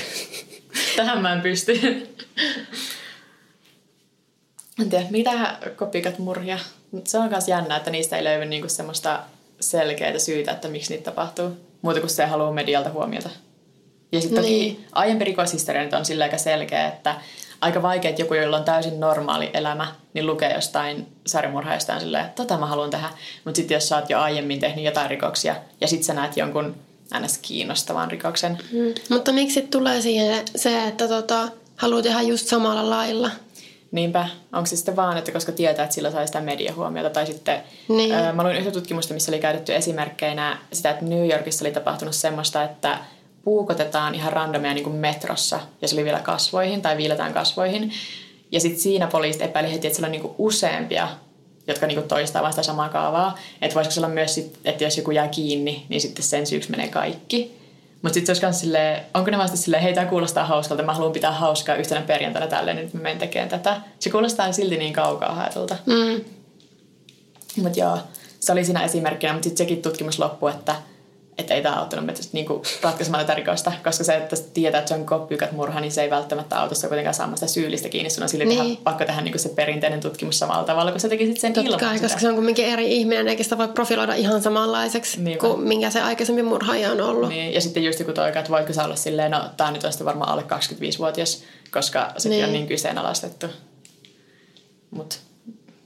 tähän 0.97 1.23
mä 1.23 1.33
en 1.33 1.41
pysty. 1.41 1.73
En 4.81 4.91
tiedä, 4.91 5.07
mitä 5.11 5.59
kopikat 5.77 6.19
murhia. 6.19 6.59
Mutta 6.91 7.11
se 7.11 7.19
on 7.19 7.29
myös 7.29 7.49
jännä, 7.49 7.77
että 7.77 7.91
niistä 7.91 8.17
ei 8.17 8.25
löydy 8.25 8.45
niinku 8.45 8.69
semmoista 8.69 9.21
selkeää 9.61 10.19
syytä, 10.19 10.53
että 10.53 10.69
miksi 10.69 10.93
niitä 10.93 11.05
tapahtuu. 11.11 11.57
Muuta 11.83 12.01
kuin 12.01 12.11
se 12.11 12.27
haluaa 12.27 12.53
medialta 12.53 12.91
huomiota. 12.91 13.31
Ja 14.13 14.21
sitten 14.21 14.43
toki 14.43 14.51
Niin. 14.55 14.85
aiempi 14.93 15.25
rikoshistoria 15.25 15.83
nyt 15.83 15.93
on 15.95 16.05
sillä 16.05 16.25
aika 16.25 16.39
selkeä, 16.39 16.87
että 16.89 17.15
aika 17.61 17.83
vaikea, 17.83 18.09
että 18.09 18.23
joku, 18.23 18.35
jolla 18.35 18.57
on 18.57 18.65
täysin 18.65 19.01
normaali 19.01 19.51
elämä, 19.55 19.87
niin 20.15 20.27
lukee 20.27 20.55
jostain 20.55 21.07
sarjamurhaa 21.27 21.75
jostain 21.75 22.01
silleen, 22.01 22.25
että 22.25 22.43
tota 22.43 22.59
mä 22.59 22.67
haluan 22.67 22.91
tehdä. 22.91 23.09
Mutta 23.45 23.57
sitten 23.57 23.75
jos 23.75 23.89
sä 23.89 23.97
oot 23.97 24.11
jo 24.11 24.21
aiemmin 24.21 24.61
tehnyt 24.61 24.85
jotain 24.85 25.11
rikoksia 25.11 25.57
ja 25.81 25.89
sitten 25.89 26.05
sä 26.05 26.15
näet 26.15 26.37
jonkun 26.37 26.75
ns. 27.21 27.39
kiinnostavan 27.39 28.11
rikoksen, 28.11 28.59
Mm. 28.73 28.95
Mutta 29.11 29.33
miksi 29.33 29.63
tulee 29.63 30.01
siihen 30.01 30.45
se, 30.57 30.87
että 30.87 31.09
tota, 31.09 31.49
haluaa 31.77 32.03
tehdä 32.03 32.21
just 32.23 32.47
samalla 32.47 32.91
lailla? 32.91 33.31
Niinpä, 33.93 34.29
onko 34.53 34.67
se 34.67 34.77
sitten 34.77 34.97
vaan, 34.97 35.17
että 35.19 35.33
koska 35.33 35.53
tietää, 35.53 35.83
että 35.85 35.95
sillä 35.95 36.11
sai 36.11 36.27
sitä 36.27 36.41
mediahuomiota, 36.41 37.11
tai 37.11 37.27
sitten 37.27 37.63
Niin. 37.89 38.13
öö, 38.15 38.33
mä 38.33 38.43
luin 38.43 38.57
yhtä 38.57 38.71
tutkimusta, 38.71 39.15
missä 39.15 39.31
oli 39.33 39.39
käytetty 39.41 39.75
esimerkkeinä 39.75 40.59
sitä, 40.73 40.91
että 40.91 41.05
New 41.05 41.31
Yorkissa 41.31 41.65
oli 41.65 41.73
tapahtunut 41.73 42.15
semmoista, 42.15 42.63
että 42.63 42.99
puukotetaan 43.47 44.15
ihan 44.15 44.33
randomia 44.33 44.75
niin 44.75 44.85
kuin 44.85 44.97
metrossa, 44.97 45.61
ja 45.83 45.89
se 45.89 45.95
oli 45.95 46.05
vielä 46.05 46.21
kasvoihin, 46.21 46.83
tai 46.83 46.97
viiletään 46.97 47.35
kasvoihin, 47.35 47.93
ja 48.53 48.61
sitten 48.61 48.81
siinä 48.81 49.07
poliisit 49.07 49.43
epäili 49.43 49.73
heti, 49.73 49.87
että 49.87 49.97
siellä 49.97 50.07
on 50.07 50.13
niin 50.13 50.23
kuin 50.23 50.35
useampia, 50.39 51.09
jotka 51.67 51.87
niin 51.87 51.99
kuin 51.99 52.09
toistaa 52.09 52.43
vaan 52.43 52.53
sitä 52.53 52.63
samaa 52.63 52.89
kaavaa, 52.89 53.39
että 53.63 53.75
voisiko 53.75 53.95
se 53.95 54.01
olla 54.01 54.09
myös, 54.09 54.35
sit, 54.35 54.59
että 54.65 54.85
jos 54.85 54.97
joku 54.97 55.11
jää 55.11 55.29
kiinni, 55.29 55.87
niin 55.89 56.01
sitten 56.01 56.23
sen 56.23 56.47
syyksi 56.47 56.71
menee 56.71 56.89
kaikki. 56.89 57.59
Mutta 58.03 58.15
sitten 58.15 58.27
se 58.27 58.31
olisi 58.31 58.43
kans 58.43 58.61
silleen, 58.61 59.03
onko 59.15 59.31
ne 59.31 59.39
vasta 59.39 59.57
silleen, 59.57 59.83
hei 59.83 59.95
tämä 59.95 60.07
kuulostaa 60.07 60.45
hauskalta, 60.45 60.83
mä 60.83 60.95
haluan 60.95 61.13
pitää 61.13 61.33
hauskaa 61.33 61.77
yhtenä 61.77 62.03
perjantaina 62.03 62.49
tälleen, 62.49 62.77
nyt 62.77 62.95
mä 62.95 63.01
menen 63.01 63.19
tekemään 63.19 63.49
tätä. 63.49 63.81
Se 63.99 64.11
kuulostaa 64.11 64.53
silti 64.53 64.77
niin 64.77 64.93
kaukaa 64.93 65.35
haetulta. 65.35 65.77
Mm. 65.87 66.25
Mutta 67.63 67.81
joo, 67.81 67.99
se 68.41 68.53
oli 68.53 68.65
siinä 68.65 68.85
esimerkkinä, 68.85 69.33
mutta 69.33 69.45
sitten 69.45 69.67
sekin 69.67 69.83
tutkimus 69.83 70.19
loppui, 70.19 70.51
että, 70.51 70.77
että 71.39 71.55
ei 71.55 71.63
tämä 71.63 71.75
auttanut 71.77 72.07
meitä 72.07 72.21
niinku 72.33 72.63
ratkaisemaan 72.83 73.25
tätä 73.25 73.35
rikosta, 73.35 73.73
koska 73.85 74.05
se, 74.05 74.15
että 74.17 74.37
tietää, 74.55 74.79
että 74.79 74.89
se 74.89 74.95
on 74.95 75.07
kopykat 75.07 75.53
murha, 75.53 75.81
niin 75.81 75.93
se 75.93 76.03
ei 76.03 76.11
välttämättä 76.11 76.61
auta 76.61 76.75
sitä 76.75 76.89
kuitenkaan 76.89 77.15
saamaan 77.15 77.37
sitä 77.39 77.47
syyllistä 77.53 77.89
kiinni. 77.89 78.11
Sun 78.11 78.23
on 78.23 78.29
silti 78.29 78.45
Niin. 78.45 78.63
tehdä, 78.63 78.77
pakko 78.85 79.05
tehdä 79.05 79.21
niinku 79.21 79.39
se 79.39 79.49
perinteinen 79.49 80.01
tutkimus 80.01 80.39
samalla 80.39 80.65
tavalla, 80.65 80.91
kun 80.91 81.01
sä 81.01 81.09
tekisit 81.09 81.41
sen 81.41 81.53
Totta 81.53 81.67
ilman 81.69 81.81
kai, 81.81 81.95
sitä. 81.97 82.05
koska 82.09 82.21
se 82.21 82.29
on 82.29 82.35
kumminkin 82.35 82.65
eri 82.67 82.93
ihminen, 82.97 83.29
eikä 83.29 83.43
sitä 83.43 83.59
voi 83.59 83.69
profiloida 83.69 84.15
ihan 84.15 84.43
samanlaiseksi 84.43 85.21
Niinpä. 85.23 85.41
kuin 85.41 85.61
minkä 85.61 85.91
se 85.91 86.01
aikaisemmin 86.01 86.45
murhaaja 86.45 86.93
on 86.93 87.01
ollut. 87.01 87.29
Niin, 87.29 87.55
ja 87.55 87.61
sitten 87.61 87.85
just 87.85 87.99
joku 88.01 88.13
toika, 88.13 88.39
että 88.39 88.51
voitko 88.53 88.73
sä 88.73 88.85
olla 88.85 88.97
silleen, 88.97 89.31
no 89.31 89.41
tää 89.57 89.71
nyt 89.71 89.85
on 89.85 89.93
sitten 89.93 90.07
varmaan 90.07 90.31
alle 90.31 90.43
25-vuotias, 90.43 91.43
koska 91.71 92.13
sekin 92.17 92.31
Niin. 92.37 92.45
on 92.45 92.53
niin 92.53 92.67
kyseenalaistettu. 92.67 93.47
Mut, 94.91 95.19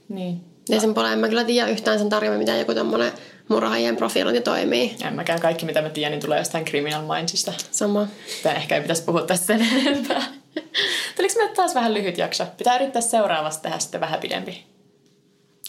niin. 0.09 0.41
Ja 0.69 0.79
sen 0.79 0.93
puolella 0.93 1.13
en 1.13 1.19
mä 1.19 1.29
kyllä 1.29 1.43
tiedä 1.43 1.67
yhtään 1.67 1.99
sen 1.99 2.09
tarkemmin, 2.09 2.39
miten 2.39 2.59
joku 2.59 2.73
tommonen 2.73 3.11
murhaajien 3.51 3.95
profilointi 3.95 4.41
toimii. 4.41 4.95
En 5.03 5.15
mäkään 5.15 5.39
kaikki, 5.39 5.65
mitä 5.65 5.81
mä 5.81 5.89
tiedän, 5.89 6.11
niin 6.11 6.21
tulee 6.21 6.39
jostain 6.39 6.65
Criminal 6.65 7.15
Mindsista. 7.15 7.53
Sama. 7.71 8.07
Tää 8.43 8.53
ehkä 8.53 8.75
ei 8.75 8.81
pitäisi 8.81 9.03
puhua 9.03 9.21
tässä 9.21 9.45
sen 9.45 9.61
enempää. 9.61 10.23
Tuliko 11.15 11.33
meille 11.37 11.55
taas 11.55 11.75
vähän 11.75 11.93
lyhyt 11.93 12.17
jakso? 12.17 12.45
Pitää 12.57 12.75
yrittää 12.75 13.01
seuraavasta 13.01 13.61
tehdä 13.61 13.79
sitten 13.79 14.01
vähän 14.01 14.19
pidempi. 14.19 14.63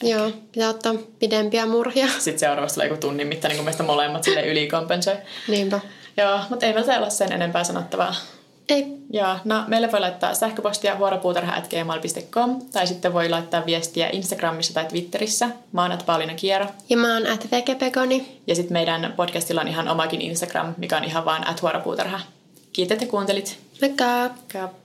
Joo, 0.02 0.30
pitää 0.52 0.68
ottaa 0.68 0.94
pidempiä 1.18 1.66
murhia. 1.66 2.06
Sitten 2.18 2.38
seuraavasta 2.38 2.74
tulee 2.74 2.88
joku 2.88 3.00
tunnin 3.00 3.26
mittainen, 3.26 3.56
kun 3.56 3.64
meistä 3.64 3.82
molemmat 3.82 4.24
sille 4.24 4.46
ylikompensoi. 4.46 5.16
Niinpä. 5.48 5.80
Joo, 6.16 6.40
mutta 6.50 6.66
ei 6.66 6.72
meiltä 6.72 6.98
ole 6.98 7.10
sen 7.10 7.32
enempää 7.32 7.64
sanottavaa. 7.64 8.14
Ei. 8.68 8.86
Joo, 9.10 9.36
no 9.44 9.64
meille 9.66 9.92
voi 9.92 10.00
laittaa 10.00 10.34
sähköpostia 10.34 10.98
vuoropuutarha.gmail.com 10.98 12.62
tai 12.72 12.86
sitten 12.86 13.12
voi 13.12 13.28
laittaa 13.28 13.66
viestiä 13.66 14.08
Instagramissa 14.12 14.74
tai 14.74 14.84
Twitterissä. 14.84 15.48
Mä 15.72 15.82
oon 15.82 15.92
at 15.92 16.06
Pauliina 16.06 16.34
Kiero. 16.34 16.66
Ja 16.88 16.96
mä 16.96 17.14
oon 17.14 17.26
at. 17.26 17.48
Ja 18.46 18.54
sitten 18.54 18.72
meidän 18.72 19.12
podcastilla 19.16 19.60
on 19.60 19.68
ihan 19.68 19.88
omakin 19.88 20.20
Instagram, 20.20 20.74
mikä 20.76 20.96
on 20.96 21.04
ihan 21.04 21.24
vaan 21.24 21.48
at 21.48 21.62
vuoropuutarha. 21.62 22.20
Kiitos, 22.72 22.92
että 22.92 23.06
kuuntelit. 23.06 23.58
Moikka! 23.80 24.04
Moikka! 24.04 24.81